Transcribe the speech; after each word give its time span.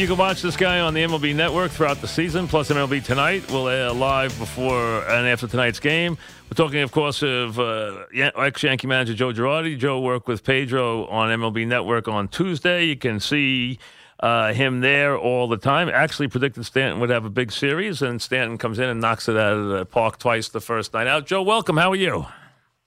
You 0.00 0.06
can 0.06 0.16
watch 0.16 0.40
this 0.40 0.56
guy 0.56 0.80
on 0.80 0.94
the 0.94 1.02
MLB 1.02 1.34
network 1.34 1.72
throughout 1.72 2.00
the 2.00 2.08
season, 2.08 2.48
plus 2.48 2.70
MLB 2.70 3.04
Tonight 3.04 3.50
will 3.50 3.68
air 3.68 3.92
live 3.92 4.36
before 4.38 5.06
and 5.06 5.26
after 5.28 5.46
tonight's 5.46 5.78
game. 5.78 6.16
We're 6.48 6.54
talking, 6.54 6.80
of 6.80 6.90
course, 6.90 7.22
of 7.22 7.60
uh, 7.60 8.06
ex 8.14 8.62
Yankee 8.62 8.86
manager 8.86 9.12
Joe 9.12 9.30
Girardi. 9.34 9.76
Joe 9.76 10.00
worked 10.00 10.26
with 10.26 10.42
Pedro 10.42 11.06
on 11.08 11.28
MLB 11.38 11.66
Network 11.66 12.08
on 12.08 12.28
Tuesday. 12.28 12.86
You 12.86 12.96
can 12.96 13.20
see 13.20 13.78
uh, 14.20 14.54
him 14.54 14.80
there 14.80 15.18
all 15.18 15.48
the 15.48 15.58
time. 15.58 15.90
Actually, 15.90 16.28
predicted 16.28 16.64
Stanton 16.64 16.98
would 17.00 17.10
have 17.10 17.26
a 17.26 17.30
big 17.30 17.52
series, 17.52 18.00
and 18.00 18.22
Stanton 18.22 18.56
comes 18.56 18.78
in 18.78 18.88
and 18.88 19.02
knocks 19.02 19.28
it 19.28 19.36
out 19.36 19.52
of 19.52 19.68
the 19.68 19.84
park 19.84 20.18
twice 20.18 20.48
the 20.48 20.62
first 20.62 20.94
night 20.94 21.08
out. 21.08 21.26
Joe, 21.26 21.42
welcome. 21.42 21.76
How 21.76 21.90
are 21.90 21.96
you? 21.96 22.24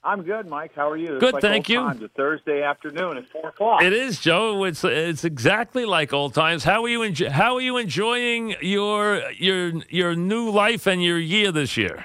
I'm 0.06 0.24
good, 0.24 0.48
Mike. 0.48 0.72
How 0.76 0.90
are 0.90 0.98
you? 0.98 1.14
It's 1.14 1.20
Good, 1.22 1.34
like 1.36 1.42
thank 1.42 1.70
you. 1.70 1.78
Times. 1.78 2.02
It's 2.04 2.14
Thursday 2.16 2.62
afternoon 2.62 3.18
at 3.18 3.30
four 3.30 3.50
o'clock. 3.50 3.82
It 3.82 3.94
is, 3.94 4.20
Joe. 4.20 4.64
It's 4.66 4.84
it's 4.84 5.24
exactly 5.24 5.86
like 5.86 6.12
old 6.12 6.34
times. 6.34 6.66
How 6.66 6.84
are 6.84 6.90
you 6.90 7.00
enjo- 7.00 7.30
How 7.30 7.56
are 7.56 7.62
you 7.62 7.78
enjoying 7.78 8.56
your 8.62 9.32
your 9.32 9.72
your 9.90 10.16
new 10.16 10.50
life 10.50 10.88
and 10.88 11.02
your 11.02 11.18
year 11.20 11.52
this 11.54 11.78
year? 11.78 12.04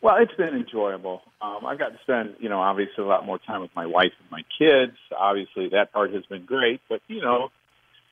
Well, 0.00 0.16
it's 0.16 0.34
been 0.34 0.54
enjoyable. 0.54 1.22
Um, 1.42 1.66
I've 1.66 1.78
got 1.78 1.88
to 1.88 1.98
spend, 2.02 2.36
you 2.38 2.48
know, 2.48 2.60
obviously 2.60 3.02
a 3.02 3.06
lot 3.06 3.26
more 3.26 3.38
time 3.38 3.60
with 3.60 3.74
my 3.74 3.84
wife 3.84 4.12
and 4.20 4.30
my 4.30 4.42
kids. 4.58 4.96
Obviously, 5.16 5.68
that 5.70 5.92
part 5.92 6.14
has 6.14 6.24
been 6.26 6.46
great. 6.46 6.80
But 6.88 7.02
you 7.08 7.20
know, 7.20 7.50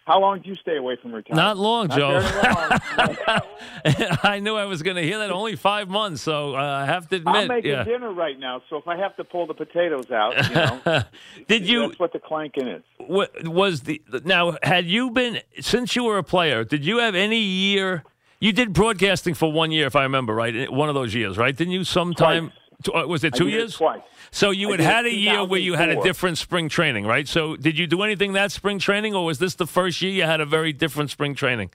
how 0.07 0.21
long 0.21 0.41
do 0.41 0.49
you 0.49 0.55
stay 0.55 0.77
away 0.77 0.95
from 0.95 1.13
retirement? 1.13 1.37
Not 1.37 1.57
long, 1.57 1.89
Not 1.89 1.99
Joe. 1.99 2.21
very 2.21 3.17
long. 3.27 4.19
I 4.23 4.39
knew 4.39 4.55
I 4.55 4.65
was 4.65 4.83
going 4.83 4.95
to 4.95 5.03
hear 5.03 5.19
that. 5.19 5.33
Only 5.33 5.57
five 5.57 5.89
months, 5.89 6.23
so 6.23 6.55
uh, 6.55 6.61
I 6.61 6.87
have 6.87 7.09
to 7.09 7.17
admit. 7.17 7.35
I'm 7.35 7.49
making 7.49 7.73
yeah. 7.73 7.83
dinner 7.83 8.13
right 8.13 8.39
now, 8.39 8.63
so 8.71 8.77
if 8.77 8.87
I 8.87 8.97
have 8.97 9.17
to 9.17 9.25
pull 9.25 9.47
the 9.47 9.55
potatoes 9.55 10.13
out, 10.13 10.37
you 10.49 10.55
know, 10.55 11.03
Did 11.49 11.67
you 11.67 11.89
that's 11.89 11.99
what 11.99 12.13
the 12.13 12.21
clanking 12.21 12.69
is. 12.69 12.85
What 12.99 13.49
was 13.49 13.81
the 13.81 14.01
now 14.25 14.57
had 14.63 14.87
you 14.87 15.11
been 15.11 15.41
since 15.61 15.97
you 15.97 16.05
were 16.05 16.19
a 16.19 16.25
player? 16.25 16.63
Did 16.63 16.85
you 16.85 16.99
have 16.99 17.17
any 17.17 17.41
year? 17.41 18.05
You 18.39 18.53
did 18.53 18.73
broadcasting 18.73 19.35
for 19.35 19.51
one 19.51 19.73
year, 19.73 19.87
if 19.87 19.97
I 19.97 20.05
remember 20.05 20.35
right. 20.35 20.71
One 20.71 20.89
of 20.89 20.95
those 20.95 21.15
years, 21.15 21.37
right? 21.37 21.57
Didn't 21.57 21.73
you? 21.73 21.83
Sometime 21.83 22.51
tw- 22.51 22.53
uh, 22.53 22.66
Uh, 22.95 23.07
was 23.07 23.25
it 23.25 23.35
two 23.35 23.45
did 23.45 23.55
it 23.55 23.57
years? 23.57 23.75
twice. 23.77 24.03
So 24.31 24.51
you 24.51 24.71
had 24.71 24.81
had 24.81 25.07
a 25.07 25.15
year 25.15 25.45
where 25.45 25.61
you 25.61 25.75
had 25.75 25.89
a 25.89 26.03
different 26.03 26.39
spring 26.39 26.69
training, 26.69 27.07
right? 27.07 27.27
So 27.27 27.57
did 27.57 27.79
you 27.79 27.87
do 27.87 28.03
anything 28.03 28.35
that 28.35 28.53
spring 28.53 28.79
training, 28.79 29.15
or 29.15 29.25
was 29.25 29.39
this 29.39 29.55
the 29.55 29.67
first 29.67 30.03
year 30.03 30.13
you 30.13 30.25
had 30.25 30.41
a 30.41 30.47
very 30.47 30.73
different 30.73 31.11
spring 31.11 31.35
training? 31.35 31.71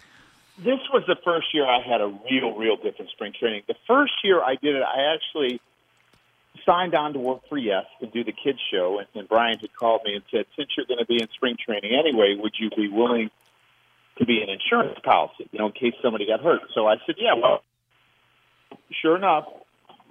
This 0.57 0.79
was 0.93 1.03
the 1.07 1.15
first 1.23 1.53
year 1.53 1.65
I 1.65 1.81
had 1.81 2.01
a 2.01 2.07
real, 2.29 2.55
real 2.55 2.75
different 2.75 3.09
spring 3.11 3.33
training. 3.37 3.63
The 3.67 3.75
first 3.87 4.13
year 4.23 4.43
I 4.43 4.55
did 4.61 4.75
it, 4.75 4.83
I 4.83 5.15
actually 5.15 5.59
signed 6.65 6.93
on 6.93 7.13
to 7.13 7.19
work 7.19 7.41
for 7.49 7.57
Yes 7.57 7.85
and 7.99 8.11
do 8.11 8.23
the 8.23 8.33
kids 8.33 8.59
show. 8.71 8.99
And, 8.99 9.07
and 9.15 9.27
Brian 9.27 9.57
had 9.59 9.73
called 9.73 10.01
me 10.05 10.13
and 10.13 10.23
said, 10.29 10.45
"Since 10.55 10.69
you're 10.77 10.85
going 10.85 10.99
to 10.99 11.05
be 11.05 11.21
in 11.21 11.27
spring 11.29 11.55
training 11.63 11.93
anyway, 11.97 12.35
would 12.37 12.53
you 12.59 12.69
be 12.69 12.87
willing 12.89 13.31
to 14.19 14.25
be 14.25 14.41
an 14.43 14.49
insurance 14.49 14.99
policy, 15.03 15.49
you 15.51 15.57
know, 15.57 15.67
in 15.67 15.71
case 15.71 15.95
somebody 16.01 16.27
got 16.27 16.41
hurt?" 16.41 16.61
So 16.75 16.87
I 16.87 16.97
said, 17.05 17.15
"Yeah." 17.17 17.33
Well, 17.33 17.63
sure 19.01 19.15
enough, 19.15 19.45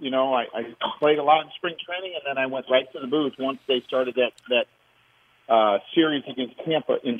you 0.00 0.10
know, 0.10 0.34
I, 0.34 0.44
I 0.54 0.62
played 0.98 1.18
a 1.18 1.22
lot 1.22 1.44
in 1.44 1.50
spring 1.56 1.76
training, 1.84 2.14
and 2.14 2.22
then 2.26 2.42
I 2.42 2.46
went 2.46 2.66
right 2.70 2.90
to 2.92 3.00
the 3.00 3.06
booth 3.06 3.34
once 3.38 3.58
they 3.68 3.82
started 3.86 4.16
that 4.16 4.32
that 4.48 5.52
uh, 5.52 5.78
series 5.94 6.24
against 6.28 6.54
Tampa 6.64 6.96
in. 7.04 7.18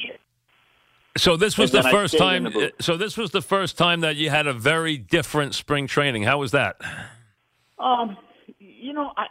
So 1.17 1.37
this 1.37 1.59
was 1.59 1.75
And 1.75 1.85
the 1.85 1.91
first 1.91 2.17
time. 2.17 2.45
the. 2.45 2.73
So 2.81 2.97
this 2.97 3.17
was 3.17 3.31
the 3.31 3.43
first 3.43 3.77
time 3.77 4.01
that 4.01 4.17
you 4.17 4.31
had 4.31 4.47
a 4.47 4.53
very 4.53 4.97
different 4.97 5.55
spring 5.55 5.87
training. 5.87 6.23
How 6.23 6.39
was 6.39 6.53
that? 6.53 6.81
Um, 7.79 8.17
you 8.59 8.93
know, 8.93 9.11
I, 9.17 9.25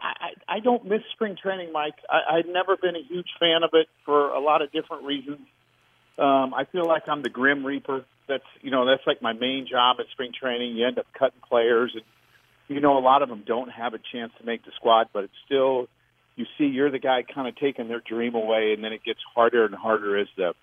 I 0.47 0.55
I 0.55 0.59
don't 0.59 0.85
miss 0.85 1.01
spring 1.13 1.37
training, 1.41 1.71
Mike. 1.71 1.95
I, 2.09 2.37
I've 2.37 2.47
never 2.47 2.77
been 2.77 2.95
a 2.95 3.03
huge 3.07 3.29
fan 3.39 3.63
of 3.63 3.71
it 3.73 3.87
for 4.05 4.29
a 4.29 4.39
lot 4.39 4.61
of 4.61 4.71
different 4.71 5.05
reasons. 5.05 5.39
Um, 6.17 6.53
I 6.53 6.65
feel 6.71 6.85
like 6.85 7.03
I'm 7.07 7.21
the 7.21 7.29
grim 7.29 7.65
reaper. 7.65 8.03
That's 8.27 8.43
you 8.61 8.71
know 8.71 8.85
that's 8.85 9.05
like 9.07 9.21
my 9.21 9.33
main 9.33 9.65
job 9.69 9.97
at 9.99 10.07
spring 10.11 10.31
training. 10.37 10.75
You 10.75 10.85
end 10.85 10.99
up 10.99 11.05
cutting 11.17 11.39
players, 11.47 11.91
and 11.95 12.03
you 12.69 12.79
know 12.79 12.97
a 12.97 13.01
lot 13.01 13.21
of 13.21 13.29
them 13.29 13.43
don't 13.45 13.69
have 13.69 13.93
a 13.93 13.99
chance 14.11 14.31
to 14.39 14.45
make 14.45 14.63
the 14.63 14.71
squad, 14.75 15.09
but 15.11 15.25
it's 15.25 15.33
still 15.45 15.87
you 16.35 16.45
see 16.57 16.65
you're 16.65 16.91
the 16.91 16.99
guy 16.99 17.23
kind 17.23 17.47
of 17.47 17.55
taking 17.57 17.89
their 17.89 17.99
dream 17.99 18.35
away, 18.35 18.73
and 18.73 18.83
then 18.83 18.93
it 18.93 19.03
gets 19.03 19.19
harder 19.35 19.65
and 19.65 19.75
harder 19.75 20.17
as 20.17 20.27
the 20.37 20.53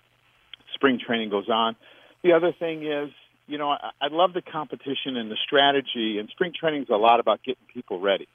spring 0.73 0.99
training 1.05 1.29
goes 1.29 1.49
on. 1.49 1.75
The 2.23 2.33
other 2.33 2.51
thing 2.51 2.85
is, 2.85 3.11
you 3.45 3.57
know, 3.57 3.69
I, 3.69 3.91
I 4.01 4.07
love 4.09 4.33
the 4.33 4.41
competition 4.41 5.17
and 5.17 5.29
the 5.29 5.37
strategy, 5.45 6.17
and 6.17 6.29
spring 6.29 6.53
training 6.59 6.83
is 6.83 6.89
a 6.89 6.97
lot 6.97 7.19
about 7.19 7.43
getting 7.43 7.63
people 7.73 7.99
ready. 7.99 8.27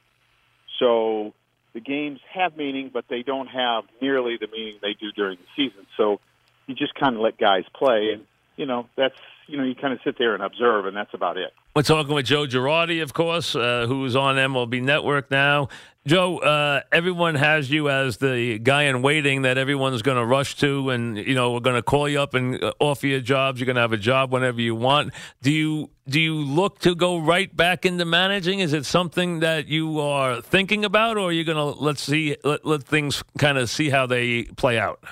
So 0.78 1.34
the 1.74 1.80
games 1.80 2.20
have 2.32 2.56
meaning, 2.56 2.90
but 2.92 3.06
they 3.08 3.22
don't 3.22 3.48
have 3.48 3.84
nearly 4.00 4.36
the 4.40 4.46
meaning 4.46 4.78
they 4.80 4.94
do 4.94 5.10
during 5.12 5.38
the 5.38 5.46
season. 5.56 5.86
So 5.96 6.20
you 6.66 6.74
just 6.74 6.94
kind 6.94 7.16
of 7.16 7.22
let 7.22 7.38
guys 7.38 7.64
play, 7.74 8.10
and 8.12 8.26
you 8.56 8.66
know 8.66 8.86
that's 8.96 9.18
you 9.52 9.58
know 9.58 9.64
you 9.64 9.74
kind 9.74 9.92
of 9.92 10.00
sit 10.02 10.16
there 10.16 10.34
and 10.34 10.42
observe, 10.42 10.86
and 10.86 10.96
that's 10.96 11.12
about 11.12 11.36
it. 11.36 11.52
We're 11.76 11.82
talking 11.82 12.14
with 12.14 12.24
Joe 12.24 12.46
Girardi, 12.46 13.02
of 13.02 13.12
course, 13.12 13.54
uh, 13.54 13.84
who's 13.86 14.16
on 14.16 14.36
MLB 14.36 14.82
Network 14.82 15.30
now. 15.30 15.68
Joe, 16.06 16.38
uh, 16.38 16.80
everyone 16.90 17.34
has 17.34 17.70
you 17.70 17.90
as 17.90 18.16
the 18.16 18.58
guy 18.58 18.84
in 18.84 19.02
waiting 19.02 19.42
that 19.42 19.58
everyone's 19.58 20.00
going 20.00 20.16
to 20.16 20.24
rush 20.24 20.56
to, 20.56 20.88
and 20.88 21.18
you 21.18 21.34
know 21.34 21.52
we're 21.52 21.60
going 21.60 21.76
to 21.76 21.82
call 21.82 22.08
you 22.08 22.18
up 22.18 22.32
and 22.32 22.64
uh, 22.64 22.72
offer 22.80 23.06
you 23.06 23.20
jobs. 23.20 23.60
You're 23.60 23.66
going 23.66 23.76
to 23.76 23.82
have 23.82 23.92
a 23.92 23.98
job 23.98 24.32
whenever 24.32 24.60
you 24.60 24.74
want. 24.74 25.12
Do 25.42 25.52
you 25.52 25.90
do 26.08 26.18
you 26.18 26.34
look 26.34 26.78
to 26.80 26.94
go 26.94 27.18
right 27.18 27.54
back 27.54 27.84
into 27.84 28.06
managing? 28.06 28.60
Is 28.60 28.72
it 28.72 28.86
something 28.86 29.40
that 29.40 29.68
you 29.68 30.00
are 30.00 30.40
thinking 30.40 30.82
about, 30.86 31.18
or 31.18 31.28
are 31.28 31.32
you 31.32 31.44
going 31.44 31.58
to 31.58 31.78
let's 31.78 32.02
see 32.02 32.36
let, 32.42 32.64
let 32.64 32.84
things 32.84 33.22
kind 33.38 33.58
of 33.58 33.68
see 33.68 33.90
how 33.90 34.06
they 34.06 34.44
play 34.44 34.78
out? 34.78 35.04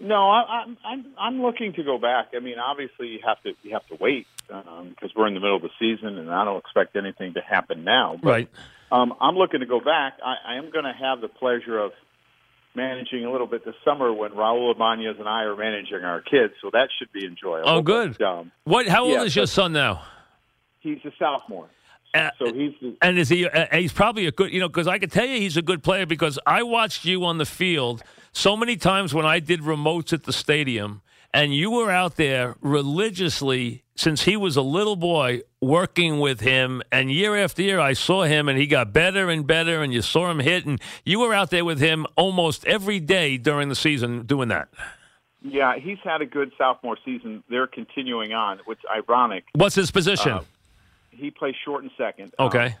No, 0.00 0.30
I, 0.30 0.62
I'm 0.64 0.78
I'm 0.84 1.04
I'm 1.18 1.42
looking 1.42 1.74
to 1.74 1.82
go 1.84 1.98
back. 1.98 2.28
I 2.34 2.40
mean, 2.40 2.58
obviously 2.58 3.08
you 3.08 3.20
have 3.26 3.40
to 3.42 3.52
you 3.62 3.72
have 3.74 3.86
to 3.88 3.96
wait 4.00 4.26
because 4.46 5.10
we're 5.14 5.26
in 5.28 5.34
the 5.34 5.40
middle 5.40 5.56
of 5.56 5.62
the 5.62 5.70
season, 5.78 6.18
and 6.18 6.30
I 6.30 6.44
don't 6.44 6.58
expect 6.58 6.96
anything 6.96 7.34
to 7.34 7.40
happen 7.40 7.84
now. 7.84 8.18
But, 8.20 8.28
Right. 8.30 8.48
Um, 8.92 9.14
I'm 9.20 9.36
looking 9.36 9.60
to 9.60 9.66
go 9.66 9.78
back. 9.78 10.14
I, 10.24 10.54
I 10.54 10.56
am 10.56 10.72
going 10.72 10.84
to 10.84 10.92
have 10.92 11.20
the 11.20 11.28
pleasure 11.28 11.78
of 11.78 11.92
managing 12.74 13.24
a 13.24 13.30
little 13.30 13.46
bit 13.46 13.64
this 13.64 13.76
summer 13.84 14.12
when 14.12 14.32
Raul 14.32 14.72
Ibanez 14.74 15.16
and 15.20 15.28
I 15.28 15.42
are 15.44 15.54
managing 15.54 16.02
our 16.02 16.20
kids, 16.20 16.54
so 16.60 16.70
that 16.72 16.88
should 16.98 17.12
be 17.12 17.24
enjoyable. 17.24 17.68
Oh, 17.68 17.82
good. 17.82 18.16
But, 18.18 18.24
um, 18.24 18.52
What? 18.64 18.88
How 18.88 19.04
old 19.04 19.12
Yeah, 19.12 19.22
is 19.22 19.36
your 19.36 19.46
son 19.46 19.72
now? 19.72 20.02
he's 20.80 20.98
a 21.04 21.12
sophomore, 21.18 21.68
Uh, 22.14 22.30
so 22.38 22.52
he's 22.52 22.72
And 23.02 23.16
is 23.18 23.28
he? 23.28 23.46
Uh, 23.46 23.66
he's 23.76 23.92
probably 23.92 24.26
a 24.26 24.32
good, 24.32 24.52
you 24.52 24.58
know, 24.58 24.68
because 24.68 24.88
I 24.88 24.98
could 24.98 25.12
tell 25.12 25.26
you 25.26 25.38
he's 25.38 25.56
a 25.56 25.62
good 25.62 25.82
player 25.84 26.06
because 26.06 26.38
I 26.46 26.62
watched 26.64 27.04
you 27.04 27.24
on 27.24 27.38
the 27.38 27.46
field 27.46 28.02
so 28.32 28.56
many 28.56 28.76
times 28.76 29.12
when 29.14 29.26
I 29.26 29.40
did 29.40 29.60
remotes 29.60 30.12
at 30.12 30.24
the 30.24 30.32
stadium, 30.32 31.02
and 31.32 31.54
you 31.54 31.70
were 31.70 31.90
out 31.90 32.16
there 32.16 32.56
religiously 32.60 33.84
since 33.94 34.22
he 34.22 34.36
was 34.36 34.56
a 34.56 34.62
little 34.62 34.96
boy 34.96 35.42
working 35.60 36.18
with 36.20 36.40
him. 36.40 36.82
And 36.90 37.10
year 37.12 37.36
after 37.36 37.62
year, 37.62 37.78
I 37.78 37.92
saw 37.92 38.22
him, 38.24 38.48
and 38.48 38.58
he 38.58 38.66
got 38.66 38.92
better 38.92 39.28
and 39.28 39.46
better, 39.46 39.82
and 39.82 39.92
you 39.92 40.02
saw 40.02 40.30
him 40.30 40.38
hit, 40.40 40.64
and 40.64 40.80
you 41.04 41.20
were 41.20 41.34
out 41.34 41.50
there 41.50 41.64
with 41.64 41.80
him 41.80 42.06
almost 42.16 42.64
every 42.66 42.98
day 43.00 43.36
during 43.36 43.68
the 43.68 43.74
season 43.74 44.24
doing 44.26 44.48
that. 44.48 44.68
yeah 45.42 45.76
he's 45.76 45.98
had 46.02 46.20
a 46.22 46.26
good 46.26 46.52
sophomore 46.58 46.96
season. 47.04 47.42
They're 47.48 47.66
continuing 47.66 48.32
on, 48.32 48.60
which 48.64 48.78
is 48.78 48.84
ironic. 48.90 49.44
What's 49.54 49.74
his 49.74 49.90
position? 49.90 50.32
Uh, 50.32 50.44
He 51.10 51.30
plays 51.30 51.54
short 51.64 51.82
and 51.82 51.92
second. 51.98 52.34
Um, 52.38 52.46
okay. 52.46 52.76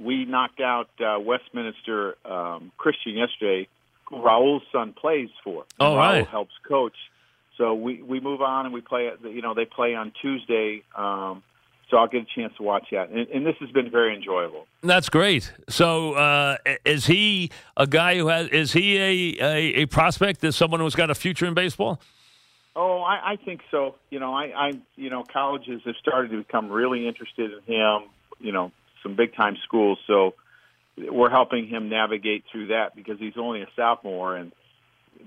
we 0.00 0.24
knocked 0.24 0.60
out 0.60 0.88
uh, 1.00 1.18
Westminster 1.20 2.16
um, 2.24 2.72
Christian 2.78 3.16
yesterday, 3.16 3.68
Raul's 4.10 4.62
son 4.72 4.92
plays 4.92 5.30
for. 5.42 5.64
Oh, 5.80 5.92
Raul 5.92 5.96
right. 5.96 6.26
helps 6.26 6.54
coach. 6.66 6.96
So 7.56 7.74
we 7.74 8.02
we 8.02 8.20
move 8.20 8.42
on 8.42 8.66
and 8.66 8.74
we 8.74 8.80
play. 8.80 9.10
You 9.22 9.42
know, 9.42 9.54
they 9.54 9.64
play 9.64 9.94
on 9.94 10.12
Tuesday. 10.20 10.82
Um, 10.94 11.42
so 11.90 11.98
I'll 11.98 12.08
get 12.08 12.22
a 12.22 12.26
chance 12.34 12.52
to 12.56 12.62
watch 12.62 12.88
that, 12.92 13.10
and, 13.10 13.28
and 13.28 13.46
this 13.46 13.56
has 13.60 13.70
been 13.70 13.90
very 13.90 14.16
enjoyable. 14.16 14.66
That's 14.82 15.08
great. 15.08 15.52
So, 15.68 16.14
uh, 16.14 16.56
is 16.84 17.06
he 17.06 17.50
a 17.76 17.86
guy 17.86 18.16
who 18.16 18.28
has? 18.28 18.48
Is 18.48 18.72
he 18.72 18.98
a, 18.98 19.44
a, 19.44 19.56
a 19.82 19.86
prospect? 19.86 20.42
Is 20.42 20.56
someone 20.56 20.80
who's 20.80 20.94
got 20.94 21.10
a 21.10 21.14
future 21.14 21.46
in 21.46 21.54
baseball? 21.54 22.00
Oh, 22.74 23.02
I, 23.02 23.32
I 23.32 23.36
think 23.36 23.60
so. 23.70 23.94
You 24.10 24.18
know, 24.18 24.34
I, 24.34 24.44
I 24.46 24.72
you 24.96 25.10
know 25.10 25.24
colleges 25.30 25.82
have 25.84 25.96
started 26.00 26.30
to 26.30 26.38
become 26.38 26.70
really 26.70 27.06
interested 27.06 27.52
in 27.52 27.74
him. 27.74 28.02
You 28.40 28.52
know, 28.52 28.72
some 29.02 29.14
big 29.14 29.34
time 29.34 29.56
schools. 29.62 29.98
So 30.06 30.34
we're 30.96 31.30
helping 31.30 31.66
him 31.68 31.88
navigate 31.88 32.44
through 32.50 32.68
that 32.68 32.94
because 32.94 33.18
he's 33.18 33.34
only 33.36 33.62
a 33.62 33.66
sophomore. 33.76 34.36
And 34.36 34.52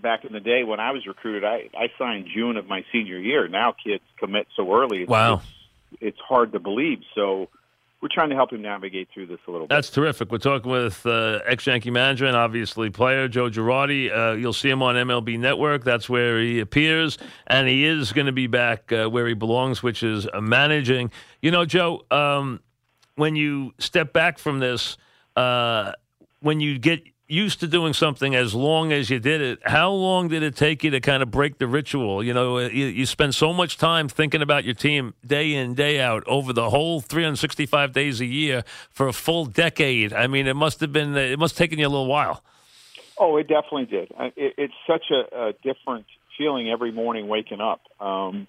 back 0.02 0.24
in 0.26 0.34
the 0.34 0.40
day 0.40 0.64
when 0.64 0.80
I 0.80 0.92
was 0.92 1.06
recruited, 1.06 1.44
I, 1.44 1.70
I 1.78 1.88
signed 1.98 2.28
June 2.34 2.58
of 2.58 2.68
my 2.68 2.84
senior 2.92 3.18
year. 3.20 3.48
Now 3.48 3.74
kids 3.84 4.04
commit 4.20 4.48
so 4.56 4.74
early. 4.74 5.02
It's, 5.04 5.10
Wow. 5.10 5.42
it's, 5.92 6.02
it's 6.02 6.20
hard 6.20 6.54
to 6.54 6.60
believe. 6.60 7.00
So 7.16 7.50
we're 8.00 8.10
trying 8.12 8.30
to 8.30 8.36
help 8.36 8.54
him 8.54 8.62
navigate 8.62 9.10
through 9.14 9.26
this 9.26 9.40
a 9.48 9.52
little 9.52 9.66
bit. 9.68 9.74
That's 9.76 9.90
terrific. 9.90 10.32
We're 10.32 10.38
talking 10.38 10.72
with 10.72 11.04
uh, 11.06 11.40
ex 11.46 11.66
Yankee 11.66 11.90
manager 11.90 12.26
and 12.28 12.36
obviously 12.38 12.90
player 12.92 13.28
Joe 13.28 13.50
Girardi. 13.50 14.16
Uh, 14.16 14.36
you'll 14.36 14.54
see 14.54 14.70
him 14.70 14.84
on 14.84 14.96
MLB 14.96 15.40
Network. 15.40 15.84
That's 15.84 16.08
where 16.08 16.40
he 16.40 16.60
appears, 16.60 17.18
and 17.48 17.68
he 17.68 17.86
is 17.86 18.14
going 18.14 18.28
to 18.28 18.32
be 18.32 18.46
back 18.48 18.92
uh, 18.92 19.08
where 19.10 19.28
he 19.28 19.34
belongs, 19.34 19.82
which 19.82 20.04
is 20.04 20.28
uh, 20.32 20.40
managing. 20.42 21.12
You 21.42 21.50
know, 21.50 21.66
Joe, 21.66 22.06
um, 22.12 22.62
when 23.16 23.36
you 23.36 23.74
step 23.80 24.14
back 24.14 24.38
from 24.38 24.60
this, 24.60 24.96
uh, 25.38 25.92
when 26.42 26.60
you 26.60 26.80
get 26.80 27.04
used 27.28 27.60
to 27.60 27.68
doing 27.68 27.94
something 27.94 28.36
as 28.36 28.56
long 28.56 28.92
as 28.92 29.10
you 29.10 29.20
did 29.20 29.42
it, 29.42 29.60
how 29.64 29.92
long 29.92 30.30
did 30.30 30.42
it 30.42 30.56
take 30.56 30.84
you 30.84 30.90
to 30.90 31.00
kind 31.00 31.22
of 31.22 31.30
break 31.30 31.58
the 31.60 31.68
ritual? 31.68 32.24
You 32.24 32.34
know, 32.34 32.58
you, 32.60 32.86
you 32.86 33.06
spend 33.06 33.36
so 33.36 33.54
much 33.54 33.78
time 33.78 34.08
thinking 34.08 34.42
about 34.42 34.64
your 34.64 34.74
team 34.74 35.14
day 35.26 35.54
in, 35.54 35.76
day 35.76 36.00
out 36.00 36.24
over 36.26 36.54
the 36.54 36.70
whole 36.70 37.02
365 37.02 37.92
days 37.94 38.22
a 38.22 38.26
year 38.26 38.64
for 38.90 39.08
a 39.08 39.14
full 39.14 39.46
decade. 39.46 40.14
I 40.14 40.28
mean, 40.28 40.48
it 40.48 40.56
must 40.56 40.80
have 40.80 40.92
been, 40.92 41.16
it 41.16 41.38
must 41.38 41.58
have 41.58 41.66
taken 41.66 41.80
you 41.80 41.88
a 41.88 41.90
little 41.90 42.08
while. 42.08 42.42
Oh, 43.18 43.38
it 43.38 43.48
definitely 43.48 43.86
did. 43.86 44.12
It, 44.36 44.54
it's 44.58 44.74
such 44.88 45.12
a, 45.12 45.50
a 45.50 45.54
different 45.64 46.06
feeling 46.38 46.70
every 46.70 46.92
morning 46.92 47.28
waking 47.28 47.62
up. 47.62 47.82
Um, 48.00 48.48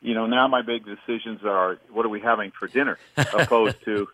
you 0.00 0.14
know, 0.14 0.26
now 0.26 0.46
my 0.48 0.62
big 0.62 0.84
decisions 0.84 1.40
are 1.44 1.78
what 1.90 2.06
are 2.06 2.10
we 2.10 2.20
having 2.20 2.52
for 2.52 2.68
dinner, 2.68 2.98
opposed 3.16 3.84
to 3.84 4.08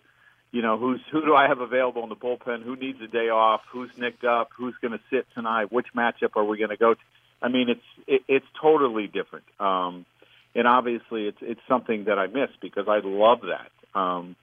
you 0.52 0.60
know, 0.60 0.78
who's 0.78 1.00
who 1.10 1.22
do 1.22 1.34
I 1.34 1.49
have 1.49 1.60
available 1.60 2.02
in 2.02 2.10
the 2.10 2.16
bullpen? 2.16 2.62
Who 2.62 2.76
needs 2.76 3.00
a 3.00 3.06
day 3.06 3.31
off? 3.31 3.62
Who's 3.72 3.90
nicked 3.96 4.25
up? 4.25 4.50
Who's 4.56 4.75
going 4.82 4.93
to 4.93 5.00
sit 5.10 5.26
tonight? 5.34 5.72
Which 5.72 5.87
matchup 5.96 6.37
are 6.37 6.44
we 6.44 6.58
going 6.58 6.70
to 6.70 6.76
go 6.76 6.94
to? 6.94 7.00
I 7.40 7.49
mean, 7.49 7.70
it's 7.70 7.81
it, 8.06 8.22
it's 8.28 8.46
totally 8.60 9.06
different, 9.06 9.46
um, 9.58 10.04
and 10.54 10.69
obviously 10.69 11.26
it's 11.26 11.38
it's 11.40 11.60
something 11.66 12.04
that 12.04 12.19
I 12.19 12.26
miss 12.26 12.50
because 12.60 12.87
I 12.87 13.00
love 13.02 13.40
that. 13.43 13.99
Um, 13.99 14.37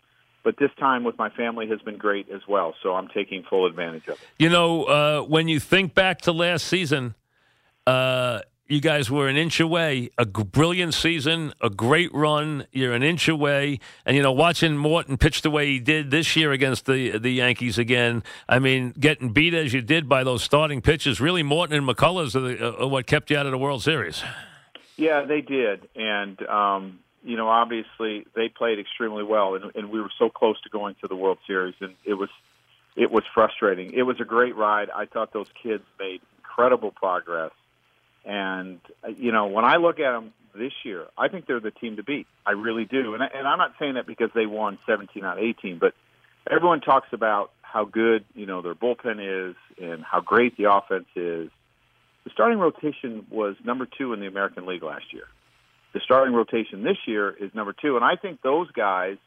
but 0.43 0.57
this 0.57 0.71
time 0.79 1.03
with 1.03 1.17
my 1.17 1.29
family 1.29 1.67
has 1.69 1.79
been 1.81 1.97
great 1.97 2.29
as 2.29 2.41
well, 2.47 2.73
so 2.81 2.95
I'm 2.95 3.07
taking 3.09 3.43
full 3.43 3.67
advantage 3.67 4.07
of 4.07 4.15
it. 4.15 4.27
You 4.37 4.49
know, 4.49 4.83
uh, 4.85 5.21
when 5.21 5.47
you 5.47 5.59
think 5.59 5.93
back 5.93 6.21
to 6.21 6.31
last 6.31 6.65
season, 6.65 7.13
uh, 7.85 8.39
you 8.69 8.79
guys 8.79 9.09
were 9.09 9.27
an 9.27 9.35
inch 9.35 9.59
away. 9.59 10.11
A 10.17 10.25
brilliant 10.25 10.93
season, 10.93 11.53
a 11.59 11.71
great 11.71 12.13
run. 12.13 12.67
You're 12.71 12.93
an 12.93 13.01
inch 13.01 13.27
away, 13.27 13.79
and 14.05 14.15
you 14.15 14.21
know, 14.21 14.31
watching 14.31 14.77
Morton 14.77 15.17
pitch 15.17 15.41
the 15.41 15.49
way 15.49 15.65
he 15.65 15.79
did 15.79 16.11
this 16.11 16.35
year 16.35 16.51
against 16.51 16.85
the 16.85 17.17
the 17.17 17.31
Yankees 17.31 17.79
again. 17.79 18.23
I 18.47 18.59
mean, 18.59 18.91
getting 18.91 19.33
beat 19.33 19.55
as 19.55 19.73
you 19.73 19.81
did 19.81 20.07
by 20.07 20.23
those 20.23 20.43
starting 20.43 20.81
pitches. 20.81 21.19
Really, 21.19 21.41
Morton 21.41 21.75
and 21.75 21.87
McCullers 21.87 22.35
are, 22.35 22.39
the, 22.41 22.83
are 22.83 22.87
what 22.87 23.07
kept 23.07 23.31
you 23.31 23.37
out 23.37 23.47
of 23.47 23.51
the 23.51 23.57
World 23.57 23.81
Series. 23.81 24.23
Yeah, 24.97 25.25
they 25.25 25.41
did, 25.41 25.89
and 25.95 26.39
um, 26.47 26.99
you 27.23 27.37
know, 27.37 27.49
obviously 27.49 28.27
they 28.35 28.49
played 28.49 28.77
extremely 28.77 29.23
well, 29.23 29.55
and, 29.55 29.71
and 29.75 29.89
we 29.89 29.99
were 29.99 30.11
so 30.19 30.29
close 30.29 30.61
to 30.61 30.69
going 30.69 30.95
to 31.01 31.07
the 31.07 31.15
World 31.15 31.39
Series, 31.47 31.75
and 31.81 31.95
it 32.05 32.13
was 32.13 32.29
it 32.95 33.09
was 33.09 33.23
frustrating. 33.33 33.93
It 33.93 34.03
was 34.03 34.19
a 34.19 34.25
great 34.25 34.55
ride. 34.55 34.91
I 34.91 35.05
thought 35.05 35.33
those 35.33 35.49
kids 35.63 35.83
made 35.99 36.21
incredible 36.37 36.91
progress 36.91 37.51
and 38.29 38.79
uh, 39.03 39.07
you 39.07 39.31
know, 39.31 39.47
when 39.47 39.65
I 39.65 39.77
look 39.77 39.99
at 39.99 40.11
them 40.11 40.33
this 40.53 40.71
year, 40.85 41.07
I 41.17 41.29
think 41.29 41.47
they're 41.47 41.59
the 41.59 41.71
team 41.71 41.95
to 41.95 42.03
beat. 42.03 42.27
I 42.45 42.51
really 42.51 42.85
do. 42.85 43.15
And, 43.15 43.23
I, 43.23 43.27
and 43.33 43.47
I'm 43.47 43.57
not 43.57 43.73
saying 43.79 43.95
that 43.95 44.05
because 44.05 44.29
they 44.35 44.45
won 44.45 44.77
17 44.87 45.25
out 45.25 45.39
of 45.39 45.43
18, 45.43 45.79
but 45.79 45.95
everyone 46.49 46.81
talks 46.81 47.07
about 47.11 47.51
how 47.61 47.85
good 47.85 48.23
you 48.35 48.45
know 48.45 48.61
their 48.61 48.75
bullpen 48.75 49.49
is 49.49 49.55
and 49.81 50.03
how 50.03 50.21
great 50.21 50.55
the 50.57 50.71
offense 50.71 51.07
is. 51.15 51.49
The 52.23 52.29
starting 52.31 52.59
rotation 52.59 53.25
was 53.31 53.55
number 53.63 53.87
two 53.97 54.13
in 54.13 54.19
the 54.19 54.27
American 54.27 54.67
League 54.67 54.83
last 54.83 55.11
year. 55.11 55.25
The 55.93 56.01
starting 56.03 56.35
rotation 56.35 56.83
this 56.83 56.97
year 57.07 57.31
is 57.31 57.55
number 57.55 57.73
two, 57.73 57.95
and 57.95 58.05
I 58.05 58.15
think 58.15 58.43
those 58.43 58.69
guys 58.71 59.17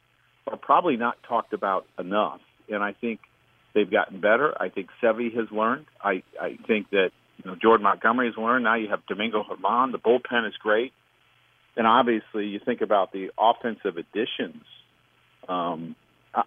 are 0.47 0.57
probably 0.57 0.97
not 0.97 1.17
talked 1.29 1.53
about 1.55 1.87
enough. 1.99 2.41
And 2.69 2.85
I 2.85 2.93
think 2.93 3.19
they've 3.75 3.91
gotten 3.91 4.21
better. 4.21 4.55
I 4.61 4.69
think 4.69 4.91
Sevy 5.03 5.35
has 5.37 5.51
learned. 5.51 5.87
I 6.01 6.23
I 6.41 6.57
think 6.69 6.91
that 6.91 7.11
you 7.39 7.51
know, 7.51 7.57
Jordan 7.61 7.85
Montgomery 7.85 8.27
has 8.29 8.37
learned. 8.37 8.65
Now 8.65 8.77
you 8.77 8.89
have 8.89 9.05
Domingo 9.07 9.45
German. 9.45 9.93
The 9.93 9.99
bullpen 9.99 10.47
is 10.47 10.55
great. 10.61 10.93
And 11.77 11.87
obviously, 11.87 12.47
you 12.47 12.61
think 12.65 12.81
about 12.83 13.13
the 13.13 13.31
offensive 13.39 13.97
additions. 13.97 14.63
Um, 15.49 15.97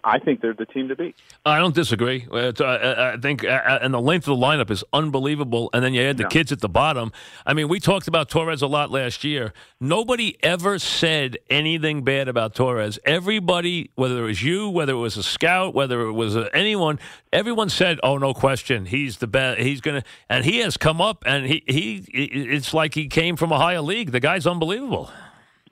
I 0.02 0.18
think 0.18 0.40
they're 0.40 0.52
the 0.52 0.66
team 0.66 0.88
to 0.88 0.96
beat. 0.96 1.14
I 1.44 1.58
don't 1.58 1.74
disagree. 1.74 2.26
Uh, 2.30 2.52
I 2.58 3.16
think, 3.20 3.44
uh, 3.44 3.48
uh, 3.48 3.78
and 3.80 3.94
the 3.94 4.00
length 4.00 4.26
of 4.26 4.38
the 4.38 4.44
lineup 4.44 4.70
is 4.70 4.82
unbelievable. 4.92 5.70
And 5.72 5.84
then 5.84 5.94
you 5.94 6.02
add 6.02 6.16
the 6.16 6.26
kids 6.26 6.50
at 6.50 6.60
the 6.60 6.68
bottom. 6.68 7.12
I 7.46 7.54
mean, 7.54 7.68
we 7.68 7.78
talked 7.78 8.08
about 8.08 8.28
Torres 8.28 8.62
a 8.62 8.66
lot 8.66 8.90
last 8.90 9.22
year. 9.22 9.52
Nobody 9.78 10.36
ever 10.42 10.80
said 10.80 11.38
anything 11.48 12.02
bad 12.02 12.26
about 12.26 12.54
Torres. 12.54 12.98
Everybody, 13.04 13.92
whether 13.94 14.24
it 14.24 14.26
was 14.26 14.42
you, 14.42 14.68
whether 14.68 14.92
it 14.92 14.96
was 14.96 15.16
a 15.16 15.22
scout, 15.22 15.72
whether 15.72 16.00
it 16.02 16.12
was 16.12 16.36
anyone, 16.52 16.98
everyone 17.32 17.68
said, 17.68 18.00
"Oh, 18.02 18.18
no 18.18 18.34
question, 18.34 18.86
he's 18.86 19.18
the 19.18 19.28
best. 19.28 19.60
He's 19.60 19.80
gonna." 19.80 20.02
And 20.28 20.44
he 20.44 20.58
has 20.58 20.76
come 20.76 21.00
up, 21.00 21.22
and 21.26 21.46
he 21.46 21.62
he. 21.66 22.04
It's 22.12 22.74
like 22.74 22.94
he 22.94 23.06
came 23.06 23.36
from 23.36 23.52
a 23.52 23.58
higher 23.58 23.80
league. 23.80 24.10
The 24.10 24.20
guy's 24.20 24.46
unbelievable. 24.48 25.10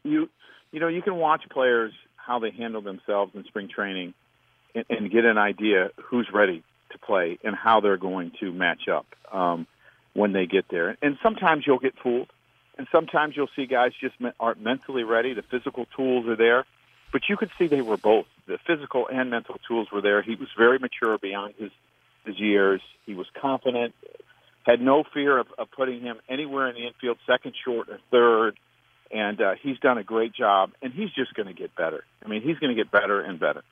You, 0.05 0.29
you 0.71 0.79
know, 0.79 0.89
you 0.89 1.03
can 1.03 1.17
watch 1.17 1.43
players 1.51 1.93
how 2.27 2.39
they 2.39 2.51
handle 2.51 2.81
themselves 2.81 3.35
in 3.35 3.45
spring 3.45 3.69
training 3.69 4.15
and, 4.75 4.85
and 4.89 5.11
get 5.11 5.25
an 5.25 5.39
idea 5.39 5.91
who's 6.05 6.29
ready 6.33 6.63
to 6.91 6.99
play 6.99 7.39
and 7.45 7.55
how 7.55 7.81
they're 7.81 7.97
going 7.97 8.33
to 8.41 8.53
match 8.53 8.89
up 8.89 9.07
um, 9.33 9.67
when 10.15 10.33
they 10.33 10.47
get 10.47 10.67
there. 10.71 10.97
And 11.03 11.19
sometimes 11.23 11.67
you'll 11.67 11.79
get 11.79 11.95
fooled, 12.03 12.31
and 12.79 12.87
sometimes 12.91 13.37
you'll 13.37 13.51
see 13.55 13.67
guys 13.67 13.93
just 14.01 14.15
aren't 14.41 14.61
mentally 14.61 15.05
ready. 15.05 15.35
The 15.35 15.43
physical 15.43 15.87
tools 15.97 16.27
are 16.27 16.37
there, 16.37 16.65
but 17.13 17.23
you 17.29 17.37
could 17.37 17.51
see 17.59 17.67
they 17.67 17.83
were 17.83 17.97
both. 17.97 18.27
The 18.47 18.59
physical 18.67 19.09
and 19.09 19.31
mental 19.31 19.57
tools 19.67 19.89
were 19.93 20.01
there. 20.01 20.23
He 20.23 20.35
was 20.35 20.49
very 20.57 20.79
mature 20.79 21.19
beyond 21.19 21.55
his 21.59 21.71
his 22.25 22.39
years. 22.39 22.81
He 23.05 23.15
was 23.15 23.27
confident, 23.39 23.95
had 24.65 24.81
no 24.81 25.05
fear 25.05 25.39
of, 25.39 25.47
of 25.59 25.71
putting 25.71 26.01
him 26.01 26.17
anywhere 26.29 26.69
in 26.69 26.75
the 26.75 26.87
infield, 26.87 27.19
second, 27.27 27.55
short, 27.65 27.89
or 27.91 27.99
third 28.11 28.59
and 29.11 29.41
uh, 29.41 29.55
he's 29.61 29.79
done 29.79 29.99
a 29.99 30.05
great 30.05 30.33
job, 30.33 30.73
and 30.83 30.93
he's 30.93 31.11
just 31.13 31.35
going 31.35 31.47
to 31.47 31.55
get 31.55 31.75
better. 31.75 32.05
I 32.25 32.29
mean, 32.29 32.43
he's 32.43 32.59
going 32.59 32.75
to 32.75 32.81
get 32.81 32.91
better 32.91 33.21
and 33.21 33.39
better. 33.39 33.63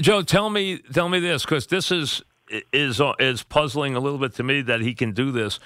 Joe, 0.00 0.22
tell 0.22 0.50
me, 0.50 0.78
tell 0.78 1.08
me 1.08 1.20
this 1.20 1.44
because 1.44 1.66
this 1.66 1.90
is 1.90 2.22
is 2.72 3.00
is 3.18 3.42
puzzling 3.42 3.94
a 3.94 4.00
little 4.00 4.18
bit 4.18 4.34
to 4.34 4.42
me 4.42 4.60
that 4.62 4.80
he 4.80 4.94
can 4.94 5.12
do 5.12 5.32
this. 5.32 5.58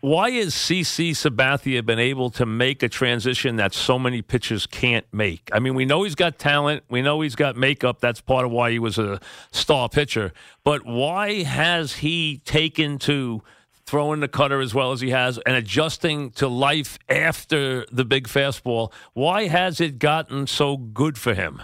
Why 0.00 0.30
has 0.30 0.54
CC 0.54 1.10
Sabathia 1.10 1.84
been 1.84 1.98
able 1.98 2.30
to 2.30 2.46
make 2.46 2.82
a 2.82 2.88
transition 2.88 3.56
that 3.56 3.74
so 3.74 3.98
many 3.98 4.22
pitchers 4.22 4.66
can't 4.66 5.04
make? 5.12 5.50
I 5.52 5.58
mean, 5.58 5.74
we 5.74 5.84
know 5.84 6.04
he's 6.04 6.14
got 6.14 6.38
talent, 6.38 6.84
we 6.88 7.02
know 7.02 7.20
he's 7.20 7.36
got 7.36 7.54
makeup. 7.54 8.00
That's 8.00 8.20
part 8.20 8.46
of 8.46 8.50
why 8.50 8.70
he 8.70 8.78
was 8.78 8.98
a 8.98 9.20
star 9.52 9.90
pitcher. 9.90 10.32
But 10.64 10.86
why 10.86 11.42
has 11.42 11.96
he 11.96 12.40
taken 12.46 12.98
to 13.00 13.42
throwing 13.88 14.20
the 14.20 14.28
cutter 14.28 14.60
as 14.60 14.74
well 14.74 14.92
as 14.92 15.00
he 15.00 15.10
has 15.10 15.38
and 15.46 15.56
adjusting 15.56 16.30
to 16.32 16.46
life 16.46 16.98
after 17.08 17.86
the 17.90 18.04
big 18.04 18.28
fastball. 18.28 18.92
Why 19.14 19.46
has 19.46 19.80
it 19.80 19.98
gotten 19.98 20.46
so 20.46 20.76
good 20.76 21.16
for 21.16 21.32
him? 21.32 21.62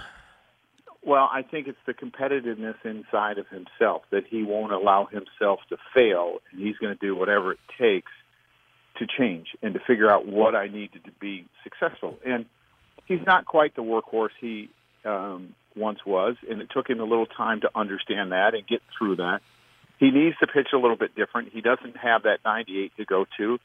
Well, 1.03 1.29
I 1.31 1.43
think 1.43 1.69
it's 1.69 1.79
the 1.87 1.93
competitiveness 1.93 2.77
inside 2.83 3.37
of 3.37 3.47
himself 3.49 4.03
that 4.11 4.27
he 4.27 4.43
won't 4.43 4.73
allow 4.73 5.05
himself 5.05 5.61
to 5.69 5.77
fail, 5.95 6.39
and 6.51 6.63
he's 6.63 6.79
going 6.79 6.97
to 6.97 6.99
do 6.99 7.15
whatever 7.15 7.53
it 7.53 7.59
takes 7.79 8.11
to 8.97 9.07
change 9.07 9.49
and 9.61 9.75
to 9.75 9.81
figure 9.81 10.11
out 10.11 10.27
what 10.27 10.55
I 10.55 10.69
need 10.69 10.93
to 10.95 11.01
be 11.21 11.47
successful. 11.63 12.17
And 12.25 12.47
he's 13.05 13.21
not 13.27 13.45
quite 13.45 13.77
the 13.77 13.83
workhorse 13.83 14.31
he 14.41 14.71
um, 15.05 15.55
once 15.77 15.99
was, 16.07 16.37
and 16.49 16.63
it 16.63 16.71
took 16.71 16.89
him 16.89 17.01
a 17.01 17.05
little 17.05 17.27
time 17.27 17.61
to 17.61 17.71
understand 17.75 18.33
that 18.33 18.55
and 18.55 18.67
get 18.67 18.81
through 18.97 19.17
that 19.17 19.43
he 19.99 20.11
needs 20.11 20.37
to 20.39 20.47
pitch 20.47 20.69
a 20.73 20.77
little 20.77 20.97
bit 20.97 21.15
different. 21.15 21.53
He 21.53 21.61
doesn't 21.61 21.97
have 21.97 22.25
that 22.25 22.39
98 22.45 22.93
to 22.97 23.05
go 23.05 23.27
to, 23.39 23.59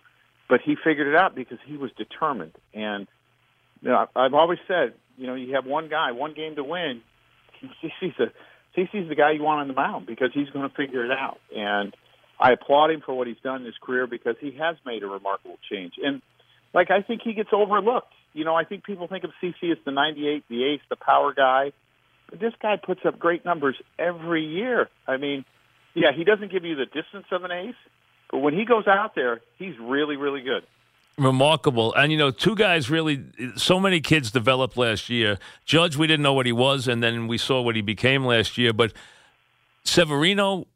but 0.48 0.62
he 0.64 0.76
figured 0.76 1.08
it 1.08 1.16
out 1.16 1.36
because 1.36 1.58
he 1.66 1.78
was 1.78 1.92
determined. 1.98 2.54
And 2.74 3.08
you 3.82 3.90
know, 3.90 4.08
I've 4.16 4.34
always 4.34 4.60
said, 4.68 4.94
you 5.18 5.28
know, 5.28 5.36
you 5.36 5.56
have 5.56 5.66
one 5.66 5.90
guy, 5.90 6.12
one 6.12 6.34
game 6.34 6.56
to 6.56 6.64
win. 6.64 7.02
CC's 7.84 8.16
the 8.18 8.32
CC's 8.78 9.10
the 9.10 9.16
guy 9.16 9.32
you 9.32 9.44
want 9.44 9.62
on 9.62 9.68
the 9.68 9.74
mound 9.74 10.06
because 10.06 10.30
he's 10.34 10.50
going 10.50 10.70
to 10.70 10.76
figure 10.76 11.04
it 11.04 11.12
out. 11.12 11.40
And 11.56 11.96
I 12.40 12.52
applaud 12.52 12.92
him 12.92 13.02
for 13.06 13.14
what 13.14 13.28
he's 13.28 13.40
done 13.44 13.62
in 13.62 13.66
his 13.66 13.76
career 13.82 14.08
because 14.08 14.36
he 14.40 14.52
has 14.60 14.78
made 14.86 15.04
a 15.04 15.08
remarkable 15.08 15.58
change. 15.70 15.94
And 16.04 16.22
like 16.74 16.92
I 16.92 17.02
think 17.02 17.22
he 17.24 17.34
gets 17.34 17.50
overlooked. 17.52 18.14
You 18.34 18.46
know, 18.46 18.56
I 18.56 18.64
think 18.64 18.84
people 18.84 19.08
think 19.08 19.24
of 19.24 19.32
CC 19.42 19.72
as 19.72 19.78
the 19.86 19.92
98, 19.92 20.44
the 20.50 20.64
ace, 20.66 20.82
the 20.90 20.96
power 20.96 21.34
guy. 21.34 21.72
But 22.30 22.40
this 22.40 22.54
guy 22.62 22.78
puts 22.78 23.02
up 23.06 23.18
great 23.18 23.44
numbers 23.44 23.76
every 23.98 24.46
year. 24.46 24.88
I 25.08 25.18
mean, 25.18 25.46
yeah, 25.94 26.12
he 26.16 26.24
doesn't 26.24 26.52
give 26.52 26.66
you 26.66 26.76
the 26.76 26.86
distance 26.86 27.26
of 27.32 27.44
an 27.44 27.52
ace, 27.52 27.76
but 28.32 28.40
when 28.40 28.54
he 28.54 28.66
goes 28.66 28.88
out 28.88 29.16
there, 29.16 29.42
he's 29.58 29.78
really, 29.80 30.16
really 30.16 30.42
good. 30.42 30.64
Remarkable. 31.18 31.94
And, 31.96 32.12
you 32.12 32.18
know, 32.18 32.32
two 32.32 32.56
guys 32.56 32.90
really, 32.90 33.26
so 33.58 33.80
many 33.80 34.00
kids 34.00 34.32
developed 34.32 34.78
last 34.78 35.10
year. 35.10 35.38
Judge, 35.66 35.98
we 35.98 36.08
didn't 36.08 36.24
know 36.24 36.34
what 36.34 36.46
he 36.46 36.54
was, 36.54 36.88
and 36.88 37.04
then 37.04 37.28
we 37.28 37.38
saw 37.38 37.62
what 37.62 37.76
he 37.76 37.82
became 37.82 38.26
last 38.26 38.58
year. 38.58 38.72
But 38.72 38.94
Severino, 39.84 40.68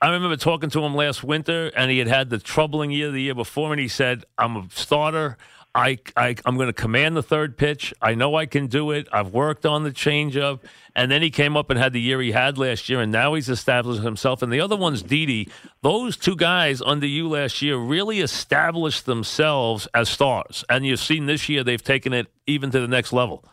I 0.00 0.10
remember 0.10 0.36
talking 0.36 0.70
to 0.70 0.80
him 0.80 0.94
last 0.94 1.22
winter, 1.22 1.70
and 1.76 1.90
he 1.90 1.98
had 1.98 2.08
had 2.08 2.30
the 2.30 2.38
troubling 2.38 2.90
year 2.90 3.10
the 3.10 3.20
year 3.20 3.34
before, 3.34 3.72
and 3.72 3.80
he 3.80 3.88
said, 3.88 4.24
I'm 4.38 4.56
a 4.56 4.66
starter. 4.70 5.36
I, 5.74 5.98
I 6.16 6.36
I'm 6.44 6.56
going 6.56 6.68
to 6.68 6.72
command 6.72 7.16
the 7.16 7.22
third 7.22 7.56
pitch. 7.56 7.94
I 8.02 8.14
know 8.14 8.34
I 8.34 8.46
can 8.46 8.66
do 8.66 8.90
it. 8.90 9.08
I've 9.12 9.32
worked 9.32 9.64
on 9.64 9.84
the 9.84 9.90
changeup, 9.90 10.60
and 10.94 11.10
then 11.10 11.22
he 11.22 11.30
came 11.30 11.56
up 11.56 11.70
and 11.70 11.78
had 11.78 11.92
the 11.92 12.00
year 12.00 12.20
he 12.20 12.32
had 12.32 12.58
last 12.58 12.88
year, 12.88 13.00
and 13.00 13.10
now 13.10 13.34
he's 13.34 13.48
established 13.48 14.02
himself. 14.02 14.42
And 14.42 14.52
the 14.52 14.60
other 14.60 14.76
one's 14.76 15.02
Didi. 15.02 15.48
Those 15.80 16.16
two 16.16 16.36
guys 16.36 16.82
under 16.82 17.06
you 17.06 17.28
last 17.28 17.62
year 17.62 17.76
really 17.76 18.20
established 18.20 19.06
themselves 19.06 19.88
as 19.94 20.08
stars, 20.08 20.64
and 20.68 20.84
you've 20.84 21.00
seen 21.00 21.26
this 21.26 21.48
year 21.48 21.64
they've 21.64 21.82
taken 21.82 22.12
it 22.12 22.26
even 22.46 22.70
to 22.70 22.80
the 22.80 22.88
next 22.88 23.12
level. 23.12 23.44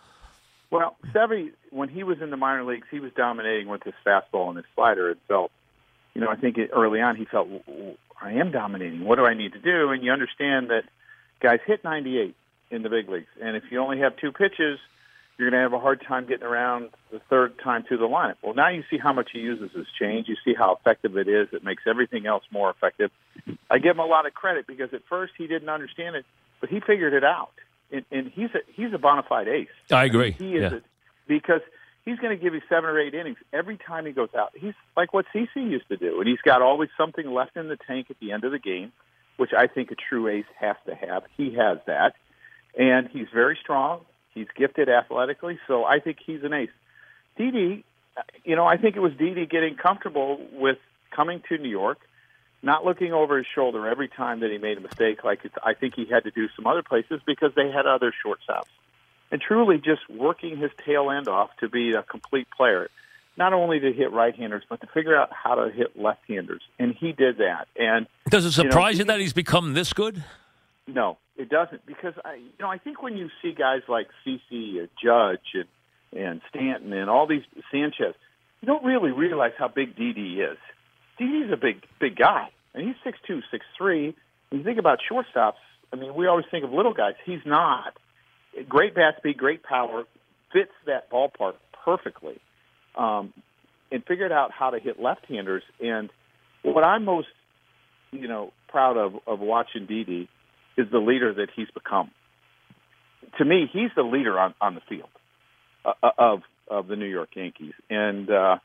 Well, 0.71 0.97
Sevy, 1.13 1.51
when 1.71 1.89
he 1.89 2.03
was 2.03 2.21
in 2.21 2.29
the 2.29 2.37
minor 2.37 2.63
leagues, 2.63 2.87
he 2.91 2.99
was 2.99 3.11
dominating 3.15 3.67
with 3.67 3.83
his 3.83 3.95
fastball 4.05 4.49
and 4.49 4.57
his 4.57 4.65
slider. 4.75 5.09
It 5.09 5.17
felt 5.27 5.51
you 6.13 6.21
know, 6.21 6.31
I 6.31 6.35
think 6.35 6.57
early 6.73 6.99
on 6.99 7.15
he 7.15 7.25
felt 7.25 7.47
I 8.21 8.33
am 8.33 8.51
dominating. 8.51 9.05
What 9.05 9.15
do 9.15 9.25
I 9.25 9.33
need 9.33 9.53
to 9.53 9.59
do? 9.59 9.91
And 9.91 10.03
you 10.03 10.11
understand 10.11 10.69
that 10.69 10.83
guys 11.41 11.59
hit 11.65 11.83
98 11.83 12.35
in 12.71 12.83
the 12.83 12.89
big 12.89 13.09
leagues, 13.09 13.27
and 13.41 13.55
if 13.55 13.63
you 13.71 13.79
only 13.79 13.99
have 13.99 14.15
two 14.17 14.31
pitches, 14.31 14.79
you're 15.37 15.49
going 15.49 15.57
to 15.57 15.63
have 15.63 15.73
a 15.73 15.79
hard 15.79 16.03
time 16.05 16.27
getting 16.27 16.45
around 16.45 16.89
the 17.11 17.19
third 17.29 17.57
time 17.63 17.83
through 17.83 17.97
the 17.97 18.07
lineup. 18.07 18.35
Well, 18.43 18.53
now 18.53 18.67
you 18.67 18.83
see 18.89 18.97
how 18.97 19.13
much 19.13 19.29
he 19.31 19.39
uses 19.39 19.71
his 19.71 19.87
change. 19.97 20.27
You 20.27 20.35
see 20.43 20.53
how 20.53 20.75
effective 20.75 21.15
it 21.15 21.29
is. 21.29 21.47
It 21.53 21.63
makes 21.63 21.83
everything 21.87 22.27
else 22.27 22.43
more 22.51 22.69
effective. 22.69 23.09
I 23.71 23.79
give 23.79 23.91
him 23.91 23.99
a 23.99 24.05
lot 24.05 24.25
of 24.25 24.33
credit 24.33 24.67
because 24.67 24.93
at 24.93 25.01
first 25.09 25.33
he 25.37 25.47
didn't 25.47 25.69
understand 25.69 26.17
it, 26.17 26.25
but 26.59 26.69
he 26.69 26.81
figured 26.81 27.13
it 27.13 27.23
out, 27.23 27.51
and, 27.89 28.03
and 28.11 28.29
he's 28.29 28.49
a 28.53 28.59
he's 28.73 28.93
a 28.93 28.97
bona 28.97 29.23
fide 29.23 29.47
ace. 29.47 29.67
I 29.89 30.03
agree. 30.03 30.35
I 30.37 30.43
mean, 30.43 30.51
he 30.51 30.57
is 30.57 30.71
yeah. 30.71 30.77
a, 30.77 30.81
because 31.27 31.61
he's 32.03 32.19
going 32.19 32.37
to 32.37 32.43
give 32.43 32.53
you 32.53 32.61
seven 32.67 32.89
or 32.89 32.99
eight 32.99 33.13
innings 33.13 33.37
every 33.53 33.77
time 33.77 34.05
he 34.05 34.11
goes 34.11 34.29
out. 34.37 34.51
He's 34.55 34.73
like 34.97 35.13
what 35.13 35.25
CC 35.33 35.55
used 35.55 35.87
to 35.87 35.95
do, 35.95 36.19
and 36.19 36.27
he's 36.27 36.41
got 36.41 36.61
always 36.61 36.89
something 36.97 37.31
left 37.31 37.55
in 37.55 37.69
the 37.69 37.77
tank 37.77 38.07
at 38.09 38.19
the 38.19 38.33
end 38.33 38.43
of 38.43 38.51
the 38.51 38.59
game, 38.59 38.91
which 39.39 39.51
I 39.57 39.67
think 39.67 39.91
a 39.91 39.95
true 39.95 40.27
ace 40.27 40.45
has 40.59 40.75
to 40.85 40.93
have. 40.93 41.23
He 41.37 41.55
has 41.55 41.77
that, 41.87 42.13
and 42.77 43.07
he's 43.07 43.27
very 43.33 43.57
strong. 43.61 44.01
He's 44.33 44.47
gifted 44.55 44.89
athletically, 44.89 45.59
so 45.67 45.85
I 45.85 45.99
think 45.99 46.17
he's 46.25 46.43
an 46.43 46.53
ace. 46.53 46.69
Didi, 47.37 47.85
you 48.43 48.55
know, 48.55 48.65
I 48.65 48.75
think 48.77 48.97
it 48.97 48.99
was 48.99 49.13
Didi 49.17 49.45
getting 49.45 49.75
comfortable 49.75 50.45
with 50.51 50.77
coming 51.15 51.41
to 51.47 51.57
New 51.57 51.69
York, 51.69 51.99
not 52.61 52.83
looking 52.83 53.13
over 53.13 53.37
his 53.37 53.47
shoulder 53.55 53.87
every 53.87 54.09
time 54.09 54.41
that 54.41 54.51
he 54.51 54.57
made 54.57 54.77
a 54.77 54.81
mistake, 54.81 55.23
like 55.23 55.39
I 55.63 55.73
think 55.73 55.95
he 55.95 56.05
had 56.05 56.25
to 56.25 56.31
do 56.31 56.49
some 56.55 56.67
other 56.67 56.83
places 56.83 57.21
because 57.25 57.51
they 57.55 57.71
had 57.71 57.85
other 57.85 58.13
shortstops 58.25 58.67
and 59.31 59.39
truly 59.39 59.77
just 59.77 60.01
working 60.09 60.57
his 60.57 60.71
tail 60.85 61.11
end 61.11 61.27
off 61.27 61.49
to 61.61 61.69
be 61.69 61.93
a 61.93 62.03
complete 62.03 62.47
player. 62.55 62.89
Not 63.39 63.53
only 63.53 63.79
to 63.79 63.91
hit 63.91 64.11
right-handers, 64.11 64.63
but 64.69 64.81
to 64.81 64.87
figure 64.93 65.15
out 65.19 65.29
how 65.31 65.55
to 65.55 65.71
hit 65.71 65.97
left-handers, 65.97 66.61
and 66.77 66.93
he 66.93 67.13
did 67.13 67.37
that. 67.37 67.67
And 67.75 68.05
does 68.29 68.45
it 68.45 68.51
surprise 68.51 68.99
you, 68.99 69.05
know, 69.05 69.13
you 69.13 69.17
that 69.17 69.21
he's 69.21 69.33
become 69.33 69.73
this 69.73 69.93
good? 69.93 70.23
No, 70.85 71.17
it 71.37 71.49
doesn't, 71.49 71.85
because 71.85 72.13
I, 72.25 72.35
you 72.35 72.51
know, 72.59 72.67
I 72.67 72.77
think 72.77 73.01
when 73.01 73.17
you 73.17 73.29
see 73.41 73.53
guys 73.53 73.81
like 73.87 74.07
CC, 74.25 74.87
Judge, 75.01 75.39
and 75.55 75.65
and 76.11 76.41
Stanton, 76.49 76.91
and 76.91 77.09
all 77.09 77.27
these 77.27 77.43
Sanchez, 77.71 78.15
you 78.61 78.65
don't 78.65 78.83
really 78.83 79.11
realize 79.11 79.51
how 79.57 79.67
big 79.67 79.95
Didi 79.95 80.41
is. 80.41 80.57
Didi's 81.17 81.51
a 81.53 81.57
big, 81.57 81.83
big 81.99 82.17
guy, 82.17 82.49
and 82.73 82.85
he's 82.85 82.95
six 83.03 83.17
two, 83.25 83.41
six 83.51 83.65
three. 83.77 84.15
When 84.49 84.59
you 84.59 84.65
think 84.65 84.79
about 84.79 84.99
shortstops, 85.09 85.61
I 85.93 85.95
mean, 85.95 86.15
we 86.15 86.27
always 86.27 86.45
think 86.51 86.65
of 86.65 86.71
little 86.71 86.93
guys. 86.93 87.13
He's 87.25 87.45
not 87.45 87.93
great 88.67 88.95
bat 88.95 89.15
speed, 89.17 89.37
great 89.37 89.63
power, 89.63 90.03
fits 90.51 90.71
that 90.85 91.09
ballpark 91.11 91.53
perfectly, 91.85 92.39
um, 92.95 93.33
and 93.91 94.03
figured 94.05 94.31
out 94.31 94.51
how 94.51 94.69
to 94.69 94.79
hit 94.79 94.99
left-handers. 94.99 95.63
And 95.79 96.09
what 96.63 96.83
I'm 96.83 97.05
most, 97.05 97.27
you 98.11 98.27
know, 98.27 98.51
proud 98.67 98.97
of 98.97 99.15
of 99.27 99.39
watching 99.39 99.85
Didi 99.85 100.29
is 100.77 100.87
the 100.91 100.99
leader 100.99 101.33
that 101.33 101.49
he's 101.55 101.69
become. 101.73 102.11
To 103.37 103.45
me, 103.45 103.69
he's 103.71 103.91
the 103.95 104.03
leader 104.03 104.39
on 104.39 104.53
on 104.61 104.75
the 104.75 104.81
field 104.87 105.09
uh, 105.85 106.11
of 106.17 106.41
of 106.69 106.87
the 106.87 106.95
New 106.95 107.07
York 107.07 107.29
Yankees, 107.35 107.73
and 107.89 108.29
uh, 108.29 108.57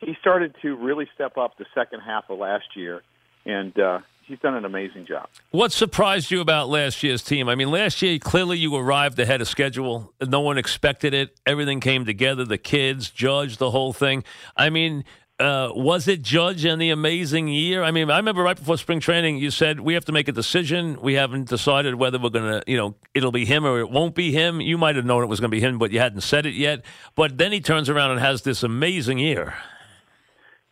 he 0.00 0.14
started 0.20 0.54
to 0.62 0.76
really 0.76 1.08
step 1.14 1.36
up 1.36 1.56
the 1.58 1.66
second 1.74 2.00
half 2.00 2.24
of 2.28 2.38
last 2.38 2.76
year, 2.76 3.02
and 3.44 3.78
uh, 3.78 3.98
he's 4.28 4.38
done 4.38 4.54
an 4.54 4.64
amazing 4.64 5.06
job. 5.06 5.28
What 5.50 5.72
surprised 5.72 6.30
you 6.30 6.40
about 6.40 6.68
last 6.68 7.02
year's 7.02 7.22
team? 7.22 7.48
I 7.48 7.54
mean, 7.54 7.70
last 7.70 8.02
year 8.02 8.18
clearly 8.18 8.58
you 8.58 8.76
arrived 8.76 9.18
ahead 9.18 9.40
of 9.40 9.48
schedule. 9.48 10.12
No 10.20 10.40
one 10.40 10.58
expected 10.58 11.14
it. 11.14 11.36
Everything 11.46 11.80
came 11.80 12.04
together. 12.04 12.44
The 12.44 12.58
kids, 12.58 13.10
Judge, 13.10 13.56
the 13.56 13.70
whole 13.70 13.92
thing. 13.92 14.22
I 14.56 14.70
mean. 14.70 15.04
Uh, 15.40 15.70
was 15.72 16.08
it 16.08 16.20
Judge 16.20 16.64
and 16.64 16.82
the 16.82 16.90
amazing 16.90 17.46
year? 17.46 17.84
I 17.84 17.92
mean, 17.92 18.10
I 18.10 18.16
remember 18.16 18.42
right 18.42 18.56
before 18.56 18.76
spring 18.76 18.98
training, 18.98 19.36
you 19.36 19.52
said 19.52 19.78
we 19.78 19.94
have 19.94 20.04
to 20.06 20.10
make 20.10 20.26
a 20.26 20.32
decision. 20.32 21.00
We 21.00 21.14
haven't 21.14 21.48
decided 21.48 21.94
whether 21.94 22.18
we're 22.18 22.30
going 22.30 22.60
to, 22.60 22.64
you 22.66 22.76
know, 22.76 22.96
it'll 23.14 23.30
be 23.30 23.44
him 23.44 23.64
or 23.64 23.78
it 23.78 23.88
won't 23.88 24.16
be 24.16 24.32
him. 24.32 24.60
You 24.60 24.76
might 24.76 24.96
have 24.96 25.04
known 25.04 25.22
it 25.22 25.28
was 25.28 25.38
going 25.38 25.52
to 25.52 25.56
be 25.56 25.60
him, 25.60 25.78
but 25.78 25.92
you 25.92 26.00
hadn't 26.00 26.22
said 26.22 26.44
it 26.44 26.54
yet. 26.54 26.84
But 27.14 27.38
then 27.38 27.52
he 27.52 27.60
turns 27.60 27.88
around 27.88 28.10
and 28.10 28.18
has 28.18 28.42
this 28.42 28.64
amazing 28.64 29.20
year. 29.20 29.54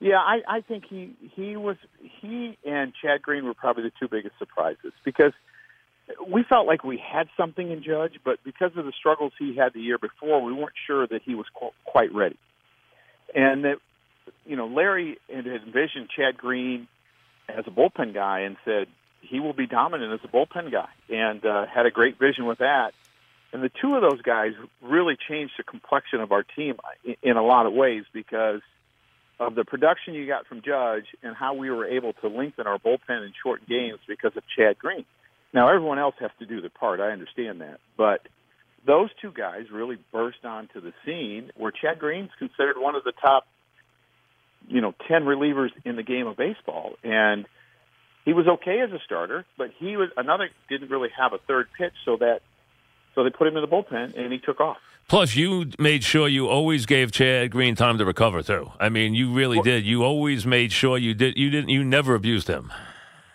Yeah, 0.00 0.18
I, 0.18 0.42
I 0.46 0.60
think 0.60 0.84
he 0.88 1.14
he 1.34 1.56
was 1.56 1.76
he 1.98 2.58
and 2.66 2.92
Chad 3.00 3.22
Green 3.22 3.44
were 3.44 3.54
probably 3.54 3.84
the 3.84 3.92
two 3.98 4.08
biggest 4.08 4.38
surprises 4.38 4.92
because 5.04 5.32
we 6.28 6.44
felt 6.44 6.66
like 6.66 6.84
we 6.84 6.98
had 6.98 7.28
something 7.36 7.70
in 7.70 7.82
Judge, 7.82 8.20
but 8.24 8.38
because 8.44 8.72
of 8.76 8.84
the 8.84 8.92
struggles 8.92 9.32
he 9.38 9.56
had 9.56 9.72
the 9.72 9.80
year 9.80 9.98
before, 9.98 10.42
we 10.42 10.52
weren't 10.52 10.74
sure 10.86 11.06
that 11.06 11.22
he 11.22 11.34
was 11.34 11.46
qu- 11.58 11.72
quite 11.84 12.14
ready. 12.14 12.38
And 13.34 13.64
that 13.64 13.78
you 14.44 14.56
know, 14.56 14.66
Larry 14.66 15.18
had 15.32 15.46
envisioned 15.46 16.08
Chad 16.14 16.36
Green 16.36 16.88
as 17.48 17.64
a 17.66 17.70
bullpen 17.70 18.12
guy 18.12 18.40
and 18.40 18.56
said 18.64 18.88
he 19.20 19.40
will 19.40 19.52
be 19.52 19.66
dominant 19.66 20.12
as 20.12 20.20
a 20.24 20.28
bullpen 20.28 20.70
guy, 20.70 20.88
and 21.08 21.44
uh, 21.44 21.66
had 21.66 21.86
a 21.86 21.90
great 21.90 22.18
vision 22.18 22.46
with 22.46 22.58
that. 22.58 22.92
And 23.52 23.62
the 23.62 23.70
two 23.80 23.94
of 23.94 24.02
those 24.02 24.20
guys 24.22 24.52
really 24.82 25.16
changed 25.28 25.54
the 25.56 25.64
complexion 25.64 26.20
of 26.20 26.32
our 26.32 26.42
team 26.42 26.76
in 27.22 27.36
a 27.36 27.42
lot 27.42 27.66
of 27.66 27.72
ways 27.72 28.04
because 28.12 28.60
of 29.38 29.54
the 29.54 29.64
production 29.64 30.14
you 30.14 30.26
got 30.26 30.46
from 30.46 30.62
Judge 30.62 31.06
and 31.22 31.36
how 31.36 31.54
we 31.54 31.70
were 31.70 31.86
able 31.86 32.12
to 32.14 32.28
lengthen 32.28 32.66
our 32.66 32.78
bullpen 32.78 33.24
in 33.24 33.32
short 33.42 33.66
games 33.68 33.98
because 34.08 34.32
of 34.36 34.42
Chad 34.56 34.78
Green. 34.78 35.04
Now 35.52 35.68
everyone 35.68 35.98
else 35.98 36.14
has 36.20 36.30
to 36.38 36.46
do 36.46 36.60
their 36.60 36.70
part. 36.70 37.00
I 37.00 37.10
understand 37.10 37.60
that, 37.60 37.78
but 37.96 38.20
those 38.86 39.10
two 39.20 39.32
guys 39.32 39.64
really 39.72 39.98
burst 40.12 40.44
onto 40.44 40.80
the 40.80 40.92
scene 41.04 41.50
where 41.56 41.72
Chad 41.72 41.98
Green's 41.98 42.30
considered 42.38 42.76
one 42.78 42.94
of 42.94 43.04
the 43.04 43.12
top, 43.12 43.46
you 44.68 44.80
know, 44.80 44.94
ten 45.08 45.22
relievers 45.22 45.70
in 45.84 45.96
the 45.96 46.02
game 46.02 46.26
of 46.26 46.36
baseball, 46.36 46.92
and 47.02 47.46
he 48.24 48.32
was 48.32 48.46
okay 48.46 48.80
as 48.80 48.90
a 48.90 48.98
starter, 49.04 49.44
but 49.58 49.68
he 49.78 49.96
was 49.96 50.10
another 50.16 50.48
didn't 50.68 50.90
really 50.90 51.10
have 51.16 51.32
a 51.32 51.38
third 51.46 51.68
pitch, 51.78 51.94
so 52.04 52.16
that 52.18 52.40
so 53.14 53.24
they 53.24 53.30
put 53.30 53.48
him 53.48 53.56
in 53.56 53.62
the 53.62 53.68
bullpen 53.68 54.16
and 54.16 54.32
he 54.32 54.38
took 54.38 54.60
off. 54.60 54.78
Plus, 55.08 55.36
you 55.36 55.70
made 55.78 56.02
sure 56.02 56.26
you 56.26 56.48
always 56.48 56.84
gave 56.84 57.12
Chad 57.12 57.52
Green 57.52 57.76
time 57.76 57.96
to 57.98 58.04
recover 58.04 58.42
too. 58.42 58.72
I 58.80 58.88
mean, 58.88 59.14
you 59.14 59.32
really 59.32 59.58
well, 59.58 59.64
did. 59.64 59.86
You 59.86 60.02
always 60.02 60.44
made 60.44 60.72
sure 60.72 60.98
you 60.98 61.14
did. 61.14 61.36
You 61.36 61.48
didn't. 61.48 61.68
You 61.68 61.84
never 61.84 62.16
abused 62.16 62.48
him. 62.48 62.72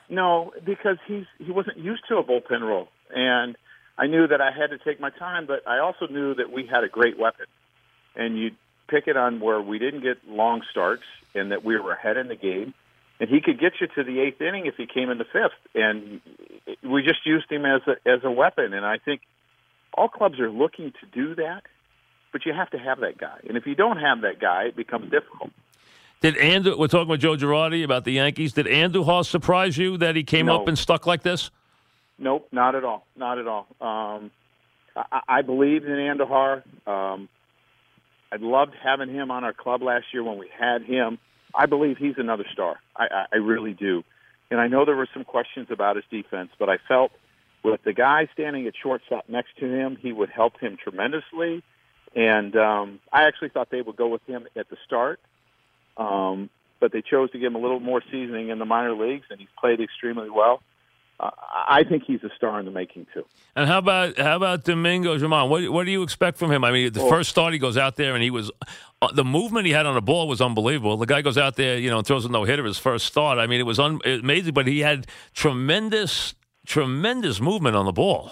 No, 0.09 0.51
because 0.65 0.97
he's 1.07 1.23
he 1.37 1.49
wasn't 1.51 1.77
used 1.77 2.03
to 2.09 2.17
a 2.17 2.23
bullpen 2.23 2.61
role, 2.61 2.89
and 3.09 3.55
I 3.97 4.07
knew 4.07 4.27
that 4.27 4.41
I 4.41 4.51
had 4.51 4.71
to 4.71 4.77
take 4.79 4.99
my 4.99 5.11
time. 5.11 5.45
But 5.45 5.65
I 5.65 5.79
also 5.79 6.07
knew 6.07 6.35
that 6.35 6.51
we 6.51 6.67
had 6.67 6.83
a 6.83 6.89
great 6.89 7.17
weapon, 7.17 7.45
and 8.17 8.37
you 8.37 8.51
pick 8.89 9.07
it 9.07 9.15
on 9.15 9.39
where 9.39 9.61
we 9.61 9.79
didn't 9.79 10.01
get 10.01 10.17
long 10.27 10.63
starts, 10.69 11.03
and 11.33 11.53
that 11.53 11.63
we 11.63 11.79
were 11.79 11.93
ahead 11.93 12.17
in 12.17 12.27
the 12.27 12.35
game, 12.35 12.73
and 13.21 13.29
he 13.29 13.39
could 13.39 13.61
get 13.61 13.73
you 13.79 13.87
to 13.95 14.03
the 14.03 14.19
eighth 14.19 14.41
inning 14.41 14.65
if 14.65 14.75
he 14.75 14.87
came 14.87 15.09
in 15.09 15.17
the 15.17 15.23
fifth, 15.23 15.53
and 15.73 16.19
we 16.83 17.01
just 17.01 17.25
used 17.25 17.49
him 17.49 17.65
as 17.65 17.81
a 17.87 17.91
as 18.05 18.25
a 18.25 18.31
weapon. 18.31 18.73
And 18.73 18.85
I 18.85 18.97
think 18.97 19.21
all 19.93 20.10
clubs 20.10 20.39
are 20.39 20.50
looking 20.50 20.93
to 21.01 21.07
do 21.12 21.36
that, 21.36 21.63
but 22.31 22.45
you 22.45 22.53
have 22.53 22.69
to 22.71 22.77
have 22.77 23.00
that 23.01 23.17
guy. 23.17 23.39
And 23.48 23.57
if 23.57 23.65
you 23.65 23.75
don't 23.75 23.98
have 23.98 24.21
that 24.21 24.39
guy, 24.39 24.65
it 24.65 24.75
becomes 24.75 25.12
difficult. 25.12 25.51
Did 26.21 26.36
Andu, 26.36 26.77
we're 26.77 26.88
talking 26.88 27.10
with 27.10 27.19
Joe 27.19 27.36
Girardi 27.36 27.83
about 27.83 28.05
the 28.05 28.13
Yankees. 28.13 28.53
Did 28.53 28.67
Andujar 28.67 29.25
surprise 29.25 29.77
you 29.77 29.98
that 29.98 30.15
he 30.15 30.24
came 30.24 30.45
no. 30.45 30.62
up 30.62 30.67
and 30.67 30.77
stuck 30.77 31.07
like 31.07 31.24
this? 31.24 31.50
Nope, 32.19 32.48
not 32.51 32.75
at 32.75 32.83
all. 32.83 33.05
Not 33.15 33.39
at 33.39 33.48
all. 33.48 33.65
Um, 33.81 34.29
I, 34.95 35.21
I 35.27 35.41
believed 35.41 35.86
in 35.86 35.91
Andujar. 35.91 36.63
Um, 36.86 37.27
I 38.31 38.38
loved 38.39 38.74
having 38.81 39.10
him 39.10 39.31
on 39.31 39.43
our 39.43 39.53
club 39.53 39.81
last 39.81 40.05
year 40.13 40.24
when 40.24 40.38
we 40.38 40.48
had 40.57 40.83
him. 40.83 41.17
I 41.55 41.65
believe 41.65 41.98
he's 41.98 42.15
another 42.17 42.45
star. 42.53 42.79
I, 42.95 43.05
I, 43.05 43.25
I 43.33 43.36
really 43.38 43.74
do. 43.74 44.03
And 44.51 44.60
I 44.60 44.67
know 44.67 44.86
there 44.86 44.95
were 44.95 45.10
some 45.13 45.24
questions 45.24 45.67
about 45.71 45.95
his 45.95 46.05
defense, 46.12 46.51
but 46.60 46.69
I 46.69 46.77
felt 46.88 47.12
with 47.63 47.83
the 47.83 47.93
guy 47.93 48.27
standing 48.33 48.67
at 48.67 48.73
shortstop 48.81 49.29
next 49.29 49.57
to 49.59 49.65
him, 49.65 49.95
he 49.95 50.11
would 50.11 50.29
help 50.29 50.59
him 50.59 50.77
tremendously. 50.81 51.63
And 52.15 52.55
um, 52.55 52.99
I 53.11 53.23
actually 53.23 53.49
thought 53.49 53.69
they 53.69 53.81
would 53.81 53.95
go 53.95 54.07
with 54.07 54.25
him 54.25 54.47
at 54.55 54.69
the 54.69 54.77
start, 54.85 55.19
um, 55.95 56.49
but 56.79 56.91
they 56.91 57.01
chose 57.01 57.31
to 57.31 57.39
give 57.39 57.47
him 57.47 57.55
a 57.55 57.59
little 57.59 57.79
more 57.79 58.01
seasoning 58.11 58.49
in 58.49 58.59
the 58.59 58.65
minor 58.65 58.93
leagues, 58.93 59.25
and 59.29 59.39
he's 59.39 59.49
played 59.57 59.79
extremely 59.79 60.29
well. 60.29 60.61
Uh, 61.21 61.29
I 61.67 61.83
think 61.83 62.03
he's 62.05 62.23
a 62.23 62.29
star 62.35 62.59
in 62.59 62.65
the 62.65 62.71
making 62.71 63.05
too. 63.13 63.23
And 63.55 63.69
how 63.69 63.77
about 63.77 64.17
how 64.17 64.35
about 64.35 64.63
Domingo 64.63 65.17
German? 65.19 65.49
What 65.49 65.69
what 65.69 65.85
do 65.85 65.91
you 65.91 66.01
expect 66.01 66.39
from 66.39 66.51
him? 66.51 66.63
I 66.63 66.71
mean, 66.71 66.91
the 66.91 67.07
first 67.07 67.29
start 67.29 67.53
he 67.53 67.59
goes 67.59 67.77
out 67.77 67.95
there 67.95 68.15
and 68.15 68.23
he 68.23 68.31
was 68.31 68.49
uh, 69.03 69.11
the 69.13 69.23
movement 69.23 69.67
he 69.67 69.71
had 69.71 69.85
on 69.85 69.93
the 69.93 70.01
ball 70.01 70.27
was 70.27 70.41
unbelievable. 70.41 70.97
The 70.97 71.05
guy 71.05 71.21
goes 71.21 71.37
out 71.37 71.57
there, 71.57 71.77
you 71.77 71.91
know, 71.91 71.99
and 71.99 72.07
throws 72.07 72.25
a 72.25 72.29
no 72.29 72.43
hitter 72.43 72.65
his 72.65 72.79
first 72.79 73.05
start. 73.05 73.37
I 73.37 73.45
mean, 73.45 73.59
it 73.59 73.67
was 73.67 73.79
un- 73.79 74.01
amazing, 74.03 74.55
but 74.55 74.65
he 74.65 74.79
had 74.79 75.05
tremendous 75.35 76.33
tremendous 76.65 77.39
movement 77.41 77.75
on 77.75 77.85
the 77.85 77.91
ball. 77.91 78.31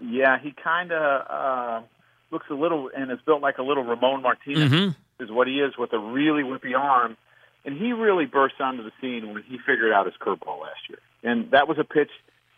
Yeah, 0.00 0.38
he 0.38 0.52
kind 0.52 0.92
of 0.92 1.26
uh, 1.28 1.86
looks 2.30 2.46
a 2.50 2.54
little 2.54 2.90
and 2.94 3.10
is 3.10 3.18
built 3.24 3.40
like 3.40 3.58
a 3.58 3.62
little 3.62 3.84
Ramon 3.84 4.22
Martinez 4.22 4.70
mm-hmm. 4.70 5.22
is 5.22 5.30
what 5.30 5.46
he 5.46 5.60
is 5.60 5.72
with 5.78 5.92
a 5.92 5.98
really 5.98 6.42
whippy 6.42 6.76
arm. 6.76 7.16
And 7.64 7.78
he 7.78 7.92
really 7.92 8.26
burst 8.26 8.56
onto 8.60 8.82
the 8.82 8.90
scene 9.00 9.32
when 9.32 9.42
he 9.42 9.56
figured 9.56 9.90
out 9.92 10.04
his 10.04 10.14
curveball 10.20 10.60
last 10.60 10.80
year. 10.88 10.98
And 11.22 11.50
that 11.52 11.66
was 11.66 11.78
a 11.78 11.84
pitch. 11.84 12.10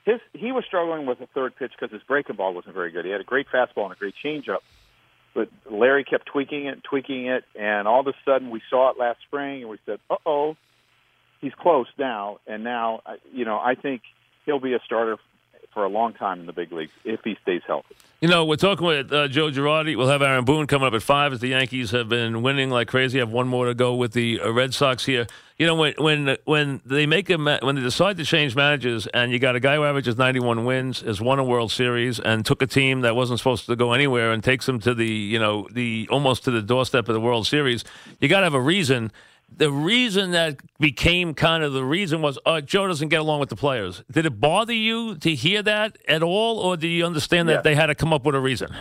His 0.04 0.20
he 0.32 0.50
was 0.50 0.64
struggling 0.64 1.06
with 1.06 1.20
a 1.20 1.26
third 1.28 1.54
pitch 1.56 1.72
because 1.78 1.92
his 1.92 2.02
breaking 2.02 2.36
ball 2.36 2.54
wasn't 2.54 2.74
very 2.74 2.90
good. 2.90 3.04
He 3.04 3.10
had 3.12 3.20
a 3.20 3.24
great 3.24 3.46
fastball 3.48 3.84
and 3.84 3.92
a 3.92 3.96
great 3.96 4.14
changeup, 4.24 4.60
but 5.34 5.48
Larry 5.70 6.04
kept 6.04 6.26
tweaking 6.26 6.66
it, 6.66 6.82
tweaking 6.82 7.26
it, 7.26 7.44
and 7.54 7.86
all 7.86 8.00
of 8.00 8.06
a 8.06 8.14
sudden 8.24 8.50
we 8.50 8.62
saw 8.70 8.90
it 8.90 8.98
last 8.98 9.18
spring, 9.26 9.62
and 9.62 9.70
we 9.70 9.78
said, 9.84 9.98
"Uh 10.08 10.16
oh, 10.24 10.56
he's 11.40 11.52
close 11.54 11.88
now, 11.98 12.38
and 12.46 12.64
now 12.64 13.00
you 13.32 13.44
know 13.44 13.58
I 13.58 13.74
think 13.74 14.02
he'll 14.46 14.60
be 14.60 14.72
a 14.72 14.80
starter 14.84 15.18
for 15.76 15.84
a 15.84 15.88
long 15.88 16.14
time 16.14 16.40
in 16.40 16.46
the 16.46 16.54
big 16.54 16.72
leagues 16.72 16.92
if 17.04 17.20
he 17.22 17.36
stays 17.42 17.60
healthy. 17.66 17.94
You 18.22 18.28
know, 18.28 18.46
we're 18.46 18.56
talking 18.56 18.86
with 18.86 19.12
uh, 19.12 19.28
Joe 19.28 19.50
Girardi. 19.50 19.94
We'll 19.94 20.08
have 20.08 20.22
Aaron 20.22 20.46
Boone 20.46 20.66
coming 20.66 20.88
up 20.88 20.94
at 20.94 21.02
five 21.02 21.34
as 21.34 21.40
the 21.40 21.48
Yankees 21.48 21.90
have 21.90 22.08
been 22.08 22.40
winning 22.40 22.70
like 22.70 22.88
crazy. 22.88 23.18
I 23.18 23.22
Have 23.22 23.30
one 23.30 23.46
more 23.46 23.66
to 23.66 23.74
go 23.74 23.94
with 23.94 24.14
the 24.14 24.40
uh, 24.40 24.50
Red 24.52 24.72
Sox 24.72 25.04
here. 25.04 25.26
You 25.58 25.66
know, 25.66 25.74
when 25.74 25.92
when 25.98 26.38
when 26.46 26.80
they 26.86 27.04
make 27.04 27.28
a 27.28 27.36
ma- 27.36 27.58
when 27.60 27.74
they 27.74 27.82
decide 27.82 28.16
to 28.16 28.24
change 28.24 28.56
managers, 28.56 29.06
and 29.08 29.32
you 29.32 29.38
got 29.38 29.54
a 29.54 29.60
guy 29.60 29.74
who 29.76 29.84
averages 29.84 30.16
ninety 30.16 30.40
one 30.40 30.64
wins, 30.64 31.02
has 31.02 31.20
won 31.20 31.38
a 31.38 31.44
World 31.44 31.70
Series, 31.70 32.18
and 32.18 32.46
took 32.46 32.62
a 32.62 32.66
team 32.66 33.02
that 33.02 33.14
wasn't 33.14 33.38
supposed 33.38 33.66
to 33.66 33.76
go 33.76 33.92
anywhere, 33.92 34.32
and 34.32 34.42
takes 34.42 34.64
them 34.64 34.80
to 34.80 34.94
the 34.94 35.06
you 35.06 35.38
know 35.38 35.68
the 35.70 36.08
almost 36.10 36.44
to 36.44 36.50
the 36.50 36.62
doorstep 36.62 37.06
of 37.08 37.14
the 37.14 37.20
World 37.20 37.46
Series, 37.46 37.84
you 38.18 38.28
got 38.28 38.40
to 38.40 38.44
have 38.44 38.54
a 38.54 38.60
reason 38.60 39.12
the 39.54 39.70
reason 39.70 40.32
that 40.32 40.56
became 40.78 41.32
kind 41.34 41.62
of 41.62 41.72
the 41.72 41.84
reason 41.84 42.20
was 42.22 42.38
uh, 42.44 42.60
Joe 42.60 42.86
doesn't 42.88 43.08
get 43.08 43.20
along 43.20 43.40
with 43.40 43.48
the 43.48 43.56
players. 43.56 44.02
Did 44.10 44.26
it 44.26 44.40
bother 44.40 44.72
you 44.74 45.16
to 45.16 45.34
hear 45.34 45.62
that 45.62 45.96
at 46.08 46.22
all, 46.22 46.58
or 46.58 46.76
do 46.76 46.88
you 46.88 47.04
understand 47.06 47.48
that 47.48 47.54
Yes. 47.54 47.64
they 47.64 47.74
had 47.74 47.86
to 47.86 47.94
come 47.94 48.12
up 48.12 48.24
with 48.24 48.34
a 48.34 48.40
reason? 48.40 48.74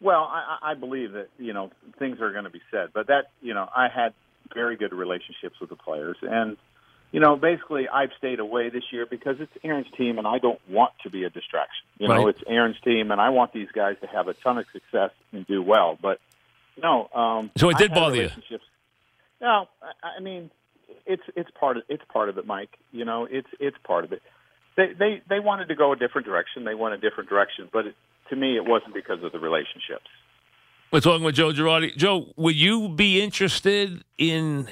Well, 0.00 0.30
I, 0.30 0.58
I 0.70 0.74
believe 0.74 1.12
that 1.12 1.28
you 1.38 1.52
know 1.52 1.70
things 1.98 2.20
are 2.20 2.30
going 2.32 2.44
to 2.44 2.50
be 2.50 2.62
said, 2.70 2.90
but 2.94 3.08
that 3.08 3.30
you 3.42 3.52
know 3.54 3.68
I 3.74 3.88
had 3.88 4.14
very 4.54 4.76
good 4.76 4.92
relationships 4.92 5.56
with 5.60 5.70
the 5.70 5.76
players, 5.76 6.16
and 6.22 6.56
you 7.10 7.18
know 7.20 7.34
basically 7.36 7.88
I've 7.88 8.10
stayed 8.16 8.38
away 8.38 8.70
this 8.70 8.84
year 8.92 9.04
because 9.04 9.36
it's 9.40 9.52
Aaron's 9.64 9.90
team, 9.96 10.18
and 10.18 10.26
I 10.26 10.38
don't 10.38 10.60
want 10.70 10.92
to 11.02 11.10
be 11.10 11.24
a 11.24 11.30
distraction. 11.30 11.84
You 11.98 12.06
know, 12.08 12.28
it's 12.28 12.40
Aaron's 12.46 12.80
team, 12.84 13.10
and 13.10 13.20
I 13.20 13.30
want 13.30 13.52
these 13.52 13.68
guys 13.74 13.96
to 14.02 14.06
have 14.06 14.28
a 14.28 14.34
ton 14.34 14.56
of 14.58 14.66
success 14.72 15.10
and 15.32 15.44
do 15.48 15.60
well. 15.62 15.98
But 16.00 16.20
no, 16.80 17.08
um, 17.12 17.50
So 17.56 17.68
it 17.68 17.76
did 17.78 17.92
bother 17.92 18.14
you? 18.16 18.30
No, 19.40 19.66
I, 19.82 20.18
I 20.18 20.20
mean 20.20 20.50
it's 21.06 21.22
it's 21.36 21.50
part 21.58 21.76
of 21.76 21.82
it's 21.88 22.02
part 22.12 22.28
of 22.28 22.38
it, 22.38 22.46
Mike. 22.46 22.78
You 22.92 23.04
know, 23.04 23.26
it's 23.30 23.48
it's 23.60 23.76
part 23.84 24.04
of 24.04 24.12
it. 24.12 24.22
They 24.76 24.92
they 24.98 25.22
they 25.28 25.40
wanted 25.40 25.68
to 25.68 25.74
go 25.74 25.92
a 25.92 25.96
different 25.96 26.26
direction. 26.26 26.64
They 26.64 26.74
went 26.74 26.94
a 26.94 26.98
different 26.98 27.28
direction, 27.28 27.68
but 27.72 27.86
it, 27.86 27.94
to 28.30 28.36
me, 28.36 28.56
it 28.56 28.64
wasn't 28.64 28.94
because 28.94 29.22
of 29.22 29.32
the 29.32 29.38
relationships. 29.38 30.06
We're 30.92 31.00
talking 31.00 31.24
with 31.24 31.34
Joe 31.34 31.52
Girardi. 31.52 31.94
Joe, 31.96 32.32
would 32.36 32.56
you 32.56 32.88
be 32.88 33.20
interested 33.22 34.02
in? 34.16 34.68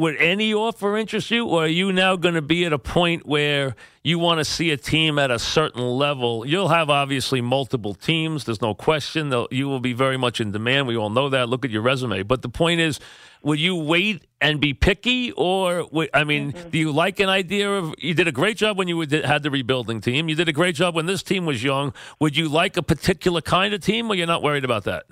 Would 0.00 0.16
any 0.16 0.54
offer 0.54 0.96
interest 0.96 1.30
you, 1.30 1.46
or 1.46 1.64
are 1.64 1.68
you 1.68 1.92
now 1.92 2.16
going 2.16 2.34
to 2.34 2.40
be 2.40 2.64
at 2.64 2.72
a 2.72 2.78
point 2.78 3.26
where 3.26 3.76
you 4.02 4.18
want 4.18 4.38
to 4.38 4.46
see 4.46 4.70
a 4.70 4.78
team 4.78 5.18
at 5.18 5.30
a 5.30 5.38
certain 5.38 5.82
level? 5.82 6.46
You'll 6.46 6.68
have 6.68 6.88
obviously 6.88 7.42
multiple 7.42 7.92
teams. 7.92 8.44
There's 8.44 8.62
no 8.62 8.72
question. 8.72 9.28
They'll- 9.28 9.48
You 9.50 9.68
will 9.68 9.78
be 9.78 9.92
very 9.92 10.16
much 10.16 10.40
in 10.40 10.52
demand. 10.52 10.86
We 10.86 10.96
all 10.96 11.10
know 11.10 11.28
that. 11.28 11.50
Look 11.50 11.66
at 11.66 11.70
your 11.70 11.82
resume. 11.82 12.22
But 12.22 12.40
the 12.40 12.48
point 12.48 12.80
is, 12.80 12.98
would 13.42 13.60
you 13.60 13.76
wait 13.76 14.24
and 14.40 14.58
be 14.58 14.72
picky, 14.72 15.32
or 15.32 15.86
I 16.14 16.24
mean, 16.24 16.52
mm-hmm. 16.52 16.70
do 16.70 16.78
you 16.78 16.92
like 16.92 17.20
an 17.20 17.28
idea 17.28 17.70
of? 17.70 17.94
You 17.98 18.14
did 18.14 18.26
a 18.26 18.32
great 18.32 18.56
job 18.56 18.78
when 18.78 18.88
you 18.88 18.98
had 19.00 19.42
the 19.42 19.50
rebuilding 19.50 20.00
team. 20.00 20.30
You 20.30 20.34
did 20.34 20.48
a 20.48 20.52
great 20.54 20.76
job 20.76 20.94
when 20.94 21.04
this 21.04 21.22
team 21.22 21.44
was 21.44 21.62
young. 21.62 21.92
Would 22.20 22.38
you 22.38 22.48
like 22.48 22.78
a 22.78 22.82
particular 22.82 23.42
kind 23.42 23.74
of 23.74 23.82
team, 23.82 24.10
or 24.10 24.14
you're 24.14 24.26
not 24.26 24.42
worried 24.42 24.64
about 24.64 24.84
that? 24.84 25.04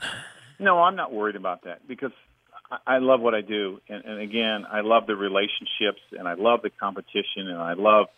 No, 0.59 0.83
I'm 0.83 0.97
not 0.97 1.13
worried 1.13 1.37
about 1.37 1.65
that 1.65 1.87
because 1.87 2.13
I, 2.87 2.99
love 2.99 3.21
what 3.21 3.35
I 3.35 3.41
do, 3.41 3.81
and, 3.89 4.05
and 4.05 4.21
again, 4.21 4.67
I 4.71 4.83
love 4.83 5.07
the 5.07 5.17
relationships, 5.17 6.01
and 6.13 6.29
I 6.29 6.35
love 6.35 6.61
the 6.63 6.71
competition, 6.71 7.49
and 7.49 7.57
I 7.57 7.73
love 7.73 8.09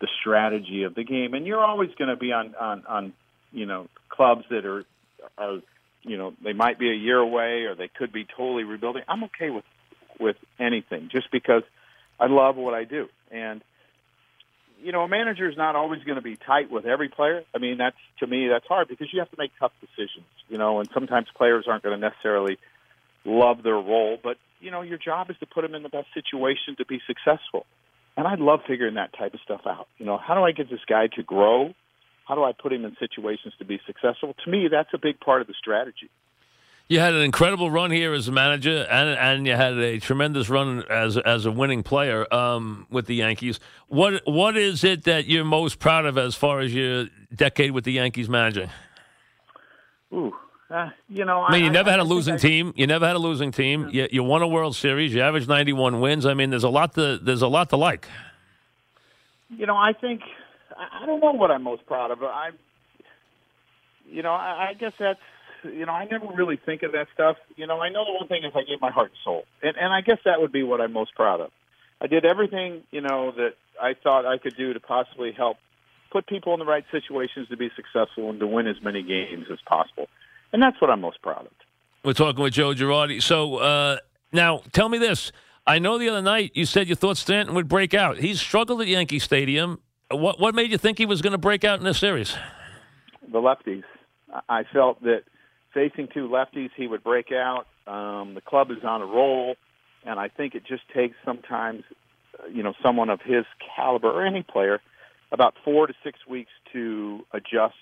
the 0.00 0.08
strategy 0.20 0.82
of 0.82 0.94
the 0.94 1.04
game. 1.04 1.34
And 1.34 1.46
you're 1.46 1.64
always 1.64 1.90
going 1.96 2.10
to 2.10 2.16
be 2.16 2.32
on 2.32 2.54
on 2.56 2.84
on 2.86 3.12
you 3.52 3.66
know 3.66 3.88
clubs 4.08 4.44
that 4.50 4.66
are 4.66 4.84
are 5.38 5.60
you 6.02 6.16
know 6.16 6.34
they 6.42 6.52
might 6.52 6.78
be 6.78 6.90
a 6.90 6.94
year 6.94 7.18
away 7.18 7.64
or 7.64 7.74
they 7.74 7.88
could 7.88 8.12
be 8.12 8.24
totally 8.24 8.64
rebuilding. 8.64 9.02
I'm 9.06 9.24
okay 9.24 9.50
with 9.50 9.64
with 10.18 10.36
anything 10.58 11.08
just 11.12 11.30
because 11.30 11.62
I 12.18 12.26
love 12.26 12.56
what 12.56 12.74
I 12.74 12.84
do, 12.84 13.08
and 13.30 13.62
you 14.84 14.92
know, 14.92 15.00
a 15.00 15.08
manager 15.08 15.48
is 15.48 15.56
not 15.56 15.76
always 15.76 16.02
going 16.02 16.16
to 16.16 16.22
be 16.22 16.36
tight 16.36 16.70
with 16.70 16.84
every 16.84 17.08
player. 17.08 17.42
I 17.54 17.58
mean, 17.58 17.78
that's 17.78 17.96
to 18.18 18.26
me 18.26 18.48
that's 18.48 18.66
hard 18.66 18.86
because 18.86 19.10
you 19.12 19.20
have 19.20 19.30
to 19.30 19.36
make 19.38 19.50
tough 19.58 19.72
decisions, 19.80 20.26
you 20.48 20.58
know, 20.58 20.78
and 20.78 20.88
sometimes 20.92 21.26
players 21.34 21.64
aren't 21.66 21.82
going 21.82 21.98
to 21.98 22.08
necessarily 22.08 22.58
love 23.24 23.62
their 23.62 23.74
role, 23.74 24.18
but 24.22 24.36
you 24.60 24.70
know, 24.70 24.82
your 24.82 24.98
job 24.98 25.30
is 25.30 25.36
to 25.40 25.46
put 25.46 25.62
them 25.62 25.74
in 25.74 25.82
the 25.82 25.88
best 25.88 26.08
situation 26.14 26.76
to 26.78 26.86
be 26.86 27.00
successful. 27.06 27.66
And 28.16 28.26
I 28.26 28.36
love 28.36 28.60
figuring 28.66 28.94
that 28.94 29.12
type 29.16 29.34
of 29.34 29.40
stuff 29.40 29.62
out. 29.66 29.88
You 29.98 30.06
know, 30.06 30.16
how 30.16 30.34
do 30.34 30.42
I 30.42 30.52
get 30.52 30.70
this 30.70 30.80
guy 30.86 31.08
to 31.16 31.22
grow? 31.22 31.74
How 32.26 32.34
do 32.34 32.44
I 32.44 32.52
put 32.52 32.72
him 32.72 32.84
in 32.84 32.96
situations 32.98 33.54
to 33.58 33.64
be 33.64 33.80
successful? 33.86 34.34
To 34.44 34.50
me, 34.50 34.68
that's 34.70 34.88
a 34.94 34.98
big 34.98 35.20
part 35.20 35.40
of 35.40 35.46
the 35.46 35.54
strategy. 35.58 36.08
You 36.88 37.00
had 37.00 37.14
an 37.14 37.22
incredible 37.22 37.70
run 37.70 37.90
here 37.90 38.12
as 38.12 38.28
a 38.28 38.32
manager, 38.32 38.86
and 38.90 39.08
and 39.18 39.46
you 39.46 39.54
had 39.54 39.72
a 39.78 39.98
tremendous 39.98 40.50
run 40.50 40.84
as 40.90 41.16
as 41.16 41.46
a 41.46 41.50
winning 41.50 41.82
player 41.82 42.32
um, 42.32 42.86
with 42.90 43.06
the 43.06 43.14
Yankees. 43.14 43.58
What 43.88 44.20
what 44.26 44.56
is 44.56 44.84
it 44.84 45.04
that 45.04 45.26
you're 45.26 45.44
most 45.44 45.78
proud 45.78 46.04
of 46.04 46.18
as 46.18 46.34
far 46.34 46.60
as 46.60 46.74
your 46.74 47.06
decade 47.34 47.70
with 47.70 47.84
the 47.84 47.92
Yankees 47.92 48.28
managing? 48.28 48.68
Ooh, 50.12 50.36
uh, 50.70 50.90
you 51.08 51.24
know, 51.24 51.42
I 51.42 51.52
mean, 51.52 51.64
you 51.64 51.70
never 51.70 51.90
had 51.90 52.00
a 52.00 52.04
losing 52.04 52.34
I- 52.34 52.38
team. 52.38 52.72
You 52.76 52.86
never 52.86 53.06
had 53.06 53.16
a 53.16 53.20
losing 53.20 53.52
team. 53.52 53.90
You, 53.92 54.08
you 54.10 54.22
won 54.24 54.42
a 54.42 54.48
World 54.48 54.74
Series. 54.76 55.14
You 55.14 55.20
averaged 55.20 55.48
91 55.48 56.00
wins. 56.00 56.26
I 56.26 56.34
mean, 56.34 56.50
there's 56.50 56.64
a 56.64 56.68
lot 56.68 56.94
to 56.94 57.18
there's 57.18 57.42
a 57.42 57.48
lot 57.48 57.70
to 57.70 57.76
like. 57.76 58.08
You 59.50 59.66
know, 59.66 59.76
I 59.76 59.92
think 59.92 60.22
I 60.76 61.02
I 61.02 61.06
don't 61.06 61.20
know 61.20 61.32
what 61.32 61.50
I'm 61.50 61.62
most 61.62 61.86
proud 61.86 62.10
of. 62.10 62.22
I, 62.22 62.50
you 64.10 64.22
know, 64.22 64.32
I, 64.32 64.70
I 64.70 64.74
guess 64.74 64.92
that's 64.98 65.20
you 65.64 65.86
know, 65.86 65.92
I 65.92 66.04
never 66.04 66.26
really 66.34 66.56
think 66.56 66.82
of 66.82 66.92
that 66.92 67.08
stuff. 67.14 67.36
You 67.56 67.66
know, 67.66 67.80
I 67.80 67.88
know 67.88 68.04
the 68.04 68.12
one 68.12 68.28
thing 68.28 68.44
is 68.44 68.52
I 68.54 68.62
gave 68.64 68.80
my 68.80 68.90
heart 68.90 69.10
and 69.10 69.18
soul, 69.24 69.44
and 69.62 69.76
and 69.76 69.92
I 69.92 70.00
guess 70.00 70.18
that 70.24 70.40
would 70.40 70.52
be 70.52 70.62
what 70.62 70.80
I'm 70.80 70.92
most 70.92 71.14
proud 71.14 71.40
of. 71.40 71.50
I 72.00 72.06
did 72.06 72.24
everything 72.24 72.82
you 72.90 73.00
know 73.00 73.32
that 73.32 73.54
I 73.80 73.94
thought 73.94 74.26
I 74.26 74.38
could 74.38 74.56
do 74.56 74.72
to 74.72 74.80
possibly 74.80 75.32
help 75.32 75.56
put 76.10 76.26
people 76.26 76.52
in 76.54 76.58
the 76.60 76.66
right 76.66 76.84
situations 76.90 77.48
to 77.48 77.56
be 77.56 77.70
successful 77.74 78.30
and 78.30 78.38
to 78.40 78.46
win 78.46 78.66
as 78.66 78.76
many 78.82 79.02
games 79.02 79.46
as 79.50 79.58
possible, 79.66 80.06
and 80.54 80.62
that's 80.62 80.80
what 80.80 80.88
I'm 80.88 81.00
most 81.00 81.20
proud 81.20 81.46
of. 81.46 81.52
We're 82.04 82.12
talking 82.12 82.42
with 82.42 82.54
Joe 82.54 82.74
Girardi. 82.74 83.20
So 83.20 83.56
uh, 83.56 83.98
now, 84.32 84.62
tell 84.72 84.88
me 84.88 84.98
this. 84.98 85.32
I 85.66 85.78
know 85.78 85.98
the 85.98 86.08
other 86.08 86.22
night 86.22 86.52
you 86.54 86.64
said 86.64 86.88
you 86.88 86.94
thought 86.94 87.16
Stanton 87.16 87.54
would 87.54 87.68
break 87.68 87.92
out. 87.92 88.18
He's 88.18 88.40
struggled 88.40 88.80
at 88.80 88.86
Yankee 88.86 89.18
Stadium. 89.18 89.80
What 90.10 90.38
what 90.38 90.54
made 90.54 90.70
you 90.70 90.78
think 90.78 90.98
he 90.98 91.06
was 91.06 91.22
going 91.22 91.32
to 91.32 91.38
break 91.38 91.64
out 91.64 91.78
in 91.78 91.84
this 91.84 91.98
series? 91.98 92.36
the 93.30 93.40
lefties. 93.40 93.82
I- 94.48 94.64
felt 94.72 95.02
that 95.02 95.24
facing 95.72 96.08
two 96.12 96.28
lefties, 96.28 96.70
he 96.76 96.86
would 96.86 97.02
break 97.02 97.32
out. 97.32 97.66
Um, 97.86 98.34
the 98.34 98.40
club 98.40 98.70
is 98.70 98.84
on 98.84 99.02
a 99.02 99.06
roll, 99.06 99.56
and 100.04 100.20
I 100.20 100.28
think 100.28 100.54
it 100.54 100.64
just 100.64 100.82
takes 100.94 101.16
sometimes, 101.24 101.82
uh, 102.38 102.46
you 102.46 102.62
know, 102.62 102.74
someone 102.82 103.10
of 103.10 103.20
his 103.22 103.44
caliber 103.74 104.10
or 104.10 104.24
any 104.24 104.42
player 104.42 104.80
about 105.32 105.54
four 105.64 105.86
to 105.86 105.94
six 106.04 106.20
weeks 106.28 106.50
to 106.72 107.26
adjust 107.32 107.74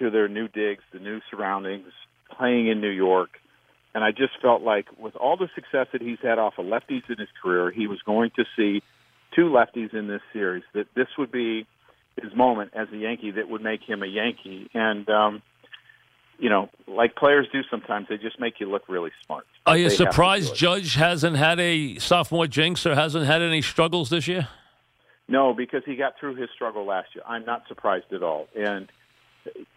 to 0.00 0.10
their 0.10 0.28
new 0.28 0.48
digs, 0.48 0.82
the 0.92 0.98
new 0.98 1.20
surroundings, 1.30 1.92
playing 2.36 2.66
in 2.66 2.80
New 2.80 2.90
York. 2.90 3.30
And 3.94 4.04
I 4.04 4.10
just 4.10 4.32
felt 4.40 4.62
like 4.62 4.86
with 4.98 5.16
all 5.16 5.36
the 5.36 5.48
success 5.54 5.86
that 5.92 6.02
he's 6.02 6.18
had 6.22 6.38
off 6.38 6.54
of 6.58 6.66
lefties 6.66 7.08
in 7.08 7.18
his 7.18 7.28
career, 7.42 7.70
he 7.70 7.86
was 7.86 8.00
going 8.02 8.30
to 8.36 8.44
see 8.56 8.82
two 9.34 9.50
lefties 9.50 9.94
in 9.94 10.08
this 10.08 10.22
series. 10.32 10.64
That 10.74 10.86
this 10.94 11.08
would 11.18 11.32
be 11.32 11.66
his 12.20 12.34
moment 12.34 12.72
as 12.74 12.88
a 12.92 12.96
Yankee 12.96 13.32
that 13.32 13.48
would 13.48 13.62
make 13.62 13.82
him 13.82 14.02
a 14.02 14.06
Yankee. 14.06 14.68
And 14.74 15.08
um, 15.08 15.42
you 16.38 16.48
know, 16.48 16.70
like 16.86 17.16
players 17.16 17.46
do 17.52 17.60
sometimes, 17.70 18.06
they 18.08 18.16
just 18.16 18.40
make 18.40 18.60
you 18.60 18.70
look 18.70 18.88
really 18.88 19.10
smart. 19.26 19.46
Are 19.66 19.76
you 19.76 19.88
They 19.88 19.90
have 19.90 19.98
to 19.98 20.04
do 20.04 20.10
surprised. 20.10 20.54
Judge 20.54 20.94
hasn't 20.94 21.36
had 21.36 21.60
a 21.60 21.98
sophomore 21.98 22.46
jinx 22.46 22.86
or 22.86 22.94
hasn't 22.94 23.26
had 23.26 23.42
any 23.42 23.60
struggles 23.60 24.08
this 24.08 24.26
year? 24.26 24.48
No, 25.28 25.52
because 25.52 25.82
he 25.84 25.96
got 25.96 26.18
through 26.18 26.36
his 26.36 26.48
struggle 26.54 26.84
last 26.86 27.08
year. 27.14 27.22
I'm 27.26 27.44
not 27.44 27.68
surprised 27.68 28.12
at 28.12 28.22
all. 28.22 28.48
And 28.56 28.90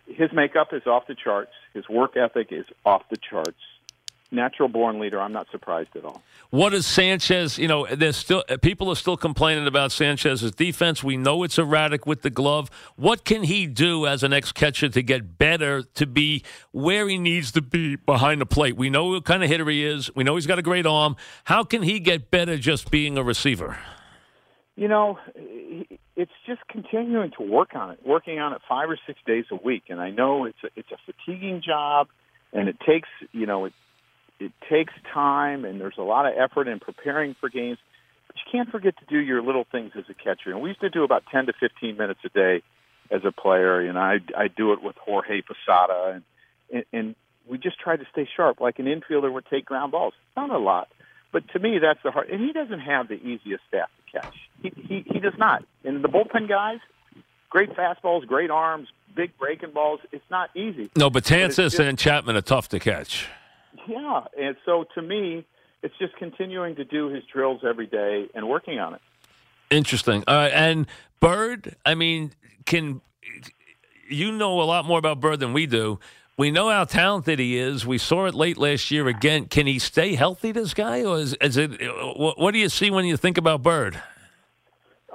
his 0.07 0.31
makeup 0.33 0.73
is 0.73 0.85
off 0.85 1.07
the 1.07 1.15
charts. 1.15 1.51
His 1.73 1.87
work 1.89 2.17
ethic 2.17 2.47
is 2.51 2.65
off 2.85 3.03
the 3.09 3.17
charts. 3.17 3.59
Natural 4.31 4.67
born 4.67 4.99
leader. 4.99 5.21
I'm 5.21 5.31
not 5.31 5.45
surprised 5.51 5.95
at 5.95 6.03
all. 6.05 6.23
What 6.49 6.73
is 6.73 6.87
Sanchez? 6.87 7.59
You 7.59 7.67
know, 7.67 7.85
there's 7.85 8.17
still 8.17 8.43
people 8.63 8.89
are 8.89 8.95
still 8.95 9.15
complaining 9.15 9.67
about 9.67 9.91
Sanchez's 9.91 10.51
defense. 10.51 11.03
We 11.03 11.17
know 11.17 11.43
it's 11.43 11.59
erratic 11.59 12.07
with 12.07 12.23
the 12.23 12.31
glove. 12.31 12.71
What 12.95 13.25
can 13.25 13.43
he 13.43 13.67
do 13.67 14.07
as 14.07 14.23
an 14.23 14.33
ex 14.33 14.51
catcher 14.51 14.89
to 14.89 15.03
get 15.03 15.37
better 15.37 15.83
to 15.83 16.07
be 16.07 16.43
where 16.71 17.07
he 17.07 17.19
needs 17.19 17.51
to 17.51 17.61
be 17.61 17.95
behind 17.95 18.41
the 18.41 18.47
plate? 18.47 18.75
We 18.75 18.89
know 18.89 19.05
what 19.09 19.23
kind 19.23 19.43
of 19.43 19.49
hitter 19.49 19.69
he 19.69 19.85
is. 19.85 20.09
We 20.15 20.23
know 20.23 20.33
he's 20.33 20.47
got 20.47 20.57
a 20.57 20.63
great 20.63 20.87
arm. 20.87 21.15
How 21.43 21.63
can 21.63 21.83
he 21.83 21.99
get 21.99 22.31
better 22.31 22.57
just 22.57 22.89
being 22.89 23.19
a 23.19 23.23
receiver? 23.23 23.77
You 24.75 24.87
know, 24.87 25.19
it's 26.15 26.31
just 26.45 26.61
continuing 26.67 27.31
to 27.37 27.43
work 27.43 27.75
on 27.75 27.91
it, 27.91 27.99
working 28.05 28.39
on 28.39 28.53
it 28.53 28.61
five 28.67 28.89
or 28.89 28.97
six 29.07 29.19
days 29.25 29.45
a 29.51 29.55
week. 29.55 29.83
And 29.89 29.99
I 29.99 30.11
know 30.11 30.45
it's 30.45 30.57
a, 30.63 30.67
it's 30.75 30.91
a 30.91 30.97
fatiguing 31.05 31.61
job, 31.65 32.07
and 32.51 32.69
it 32.69 32.77
takes 32.85 33.09
you 33.31 33.45
know 33.45 33.65
it 33.65 33.73
it 34.39 34.51
takes 34.69 34.93
time, 35.13 35.65
and 35.65 35.79
there's 35.79 35.97
a 35.97 36.03
lot 36.03 36.25
of 36.25 36.33
effort 36.37 36.67
in 36.67 36.79
preparing 36.79 37.35
for 37.39 37.49
games. 37.49 37.77
But 38.27 38.35
you 38.37 38.51
can't 38.51 38.69
forget 38.69 38.95
to 38.97 39.05
do 39.05 39.19
your 39.19 39.41
little 39.41 39.65
things 39.71 39.91
as 39.97 40.05
a 40.09 40.13
catcher. 40.13 40.51
And 40.51 40.61
we 40.61 40.69
used 40.69 40.81
to 40.81 40.89
do 40.89 41.03
about 41.03 41.23
ten 41.31 41.45
to 41.47 41.53
fifteen 41.59 41.97
minutes 41.97 42.19
a 42.25 42.29
day 42.29 42.61
as 43.11 43.21
a 43.25 43.31
player. 43.31 43.91
Know, 43.91 43.99
I 43.99 44.19
I 44.37 44.47
do 44.47 44.73
it 44.73 44.83
with 44.83 44.95
Jorge 44.97 45.41
Posada, 45.41 46.13
and, 46.15 46.23
and 46.71 46.85
and 46.93 47.15
we 47.49 47.57
just 47.57 47.79
try 47.79 47.97
to 47.97 48.05
stay 48.11 48.27
sharp, 48.35 48.61
like 48.61 48.79
an 48.79 48.85
infielder 48.85 49.31
would 49.31 49.45
take 49.47 49.65
ground 49.65 49.91
balls. 49.91 50.13
Not 50.37 50.49
a 50.49 50.57
lot, 50.57 50.87
But 51.33 51.49
to 51.49 51.59
me, 51.59 51.79
that's 51.79 51.99
the 52.03 52.11
hard. 52.11 52.29
And 52.29 52.39
he 52.39 52.53
doesn't 52.53 52.79
have 52.79 53.09
the 53.09 53.15
easiest 53.15 53.63
staff 53.67 53.89
to 54.05 54.21
catch. 54.21 54.35
He 54.61 54.71
he, 54.87 55.05
he 55.05 55.19
does 55.19 55.33
not. 55.37 55.65
And 55.83 56.01
the 56.01 56.07
bullpen 56.07 56.47
guys, 56.47 56.79
great 57.49 57.75
fastballs, 57.75 58.25
great 58.25 58.51
arms, 58.51 58.87
big 59.15 59.35
breaking 59.37 59.71
balls. 59.71 59.99
It's 60.11 60.23
not 60.29 60.49
easy. 60.55 60.89
No, 60.95 61.09
but 61.09 61.23
Tansis 61.23 61.79
and 61.79 61.97
Chapman 61.97 62.37
are 62.37 62.41
tough 62.41 62.69
to 62.69 62.79
catch. 62.79 63.27
Yeah, 63.87 64.21
and 64.39 64.55
so 64.63 64.85
to 64.93 65.01
me, 65.01 65.43
it's 65.81 65.97
just 65.97 66.15
continuing 66.17 66.75
to 66.75 66.85
do 66.85 67.09
his 67.09 67.23
drills 67.25 67.61
every 67.67 67.87
day 67.87 68.29
and 68.35 68.47
working 68.47 68.79
on 68.79 68.93
it. 68.93 69.01
Interesting. 69.71 70.23
All 70.27 70.35
right, 70.35 70.53
and 70.53 70.85
Bird. 71.19 71.75
I 71.83 71.95
mean, 71.95 72.31
can 72.65 73.01
you 74.07 74.31
know 74.31 74.61
a 74.61 74.63
lot 74.63 74.85
more 74.85 74.99
about 74.99 75.19
Bird 75.19 75.39
than 75.39 75.51
we 75.51 75.65
do? 75.65 75.99
We 76.35 76.49
know 76.49 76.69
how 76.69 76.85
talented 76.85 77.37
he 77.37 77.57
is. 77.57 77.85
We 77.85 77.99
saw 77.99 78.25
it 78.25 78.33
late 78.33 78.57
last 78.57 78.89
year 78.89 79.07
again. 79.07 79.45
Can 79.45 79.67
he 79.67 79.77
stay 79.77 80.15
healthy, 80.15 80.51
this 80.51 80.73
guy, 80.73 81.03
or 81.03 81.19
is, 81.19 81.35
is 81.39 81.57
it? 81.57 81.79
What, 82.17 82.39
what 82.39 82.51
do 82.53 82.59
you 82.59 82.69
see 82.69 82.89
when 82.89 83.05
you 83.05 83.17
think 83.17 83.37
about 83.37 83.61
Bird? 83.61 84.01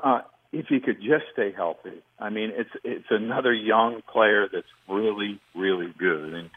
Uh, 0.01 0.21
if 0.53 0.67
he 0.67 0.79
could 0.79 1.01
just 1.01 1.25
stay 1.33 1.53
healthy, 1.53 2.03
I 2.21 2.31
mean, 2.31 2.53
it's 2.55 2.71
it's 2.85 3.07
another 3.11 3.53
young 3.53 4.01
player 4.03 4.49
that's 4.53 4.69
really, 4.89 5.41
really 5.57 5.93
good, 5.99 6.35
and 6.35 6.51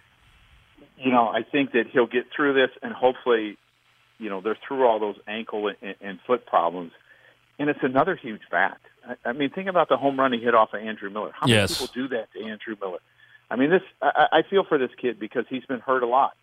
you 0.98 1.12
know, 1.12 1.28
I 1.28 1.42
think 1.42 1.72
that 1.72 1.86
he'll 1.92 2.06
get 2.06 2.26
through 2.36 2.54
this, 2.54 2.70
and 2.84 2.94
hopefully, 2.94 3.58
you 4.20 4.30
know, 4.30 4.42
they're 4.42 4.58
through 4.68 4.86
all 4.86 5.00
those 5.00 5.18
ankle 5.28 5.72
and, 5.82 5.96
and 6.00 6.20
foot 6.28 6.46
problems, 6.46 6.92
and 7.58 7.68
it's 7.68 7.80
another 7.82 8.16
huge 8.16 8.42
fact. 8.52 8.86
I, 9.08 9.30
I 9.30 9.34
mean, 9.34 9.50
think 9.50 9.68
about 9.68 9.90
the 9.90 9.98
home 9.98 10.20
run 10.20 10.34
he 10.34 10.40
hit 10.40 10.54
off 10.54 10.74
of 10.76 10.82
Andrew 10.82 11.10
Miller. 11.10 11.32
How 11.34 11.48
yes. 11.48 11.72
many 11.72 11.88
people 11.88 12.04
do 12.04 12.16
that 12.16 12.32
to 12.34 12.46
Andrew 12.46 12.76
Miller? 12.80 13.00
I 13.52 13.58
mean, 13.58 13.70
this 13.70 13.84
I, 14.02 14.28
I 14.32 14.42
feel 14.50 14.64
for 14.64 14.78
this 14.78 14.92
kid 15.00 15.20
because 15.20 15.46
he's 15.50 15.66
been 15.66 15.82
hurt 15.82 16.04
a 16.04 16.08
lot, 16.08 16.36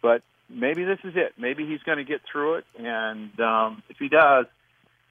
but 0.00 0.22
maybe 0.48 0.84
this 0.84 1.00
is 1.02 1.14
it. 1.16 1.34
Maybe 1.36 1.66
he's 1.66 1.82
going 1.82 1.98
to 1.98 2.04
get 2.04 2.20
through 2.30 2.54
it, 2.54 2.66
and 2.78 3.38
um, 3.40 3.82
if 3.88 3.98
he 3.98 4.08
does, 4.08 4.46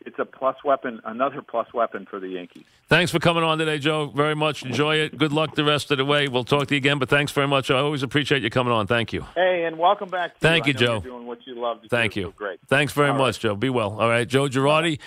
it's 0.05 0.17
a 0.17 0.25
plus 0.25 0.55
weapon, 0.63 1.01
another 1.03 1.41
plus 1.41 1.71
weapon 1.73 2.07
for 2.09 2.21
the 2.21 2.29
Yankees. 2.29 2.63
Thanks 2.87 3.11
for 3.11 3.19
coming 3.19 3.43
on 3.43 3.57
today, 3.57 3.77
Joe. 3.79 4.07
Very 4.07 4.33
much 4.33 4.63
enjoy 4.63 4.95
it. 4.95 5.17
Good 5.17 5.31
luck 5.33 5.55
the 5.55 5.63
rest 5.63 5.91
of 5.91 5.97
the 5.97 6.05
way. 6.05 6.27
We'll 6.29 6.45
talk 6.45 6.67
to 6.69 6.73
you 6.73 6.77
again, 6.77 6.99
but 6.99 7.09
thanks 7.09 7.33
very 7.33 7.47
much. 7.47 7.69
I 7.69 7.79
always 7.79 8.01
appreciate 8.01 8.41
you 8.43 8.49
coming 8.49 8.73
on. 8.73 8.87
Thank 8.87 9.13
you. 9.13 9.25
Hey, 9.35 9.65
and 9.65 9.77
welcome 9.77 10.09
back. 10.09 10.37
Thank 10.39 10.67
you, 10.67 10.73
you 10.73 10.79
Joe. 10.79 10.99
doing 11.01 11.25
what 11.25 11.45
you 11.45 11.59
love. 11.59 11.81
Thank 11.89 12.15
you. 12.15 12.23
So 12.23 12.31
great. 12.31 12.59
Thanks 12.67 12.93
very 12.93 13.09
All 13.09 13.17
much, 13.17 13.35
right. 13.35 13.41
Joe. 13.41 13.55
Be 13.55 13.69
well. 13.69 13.99
All 13.99 14.07
right, 14.09 14.27
Joe 14.27 14.47
Girardi. 14.47 14.99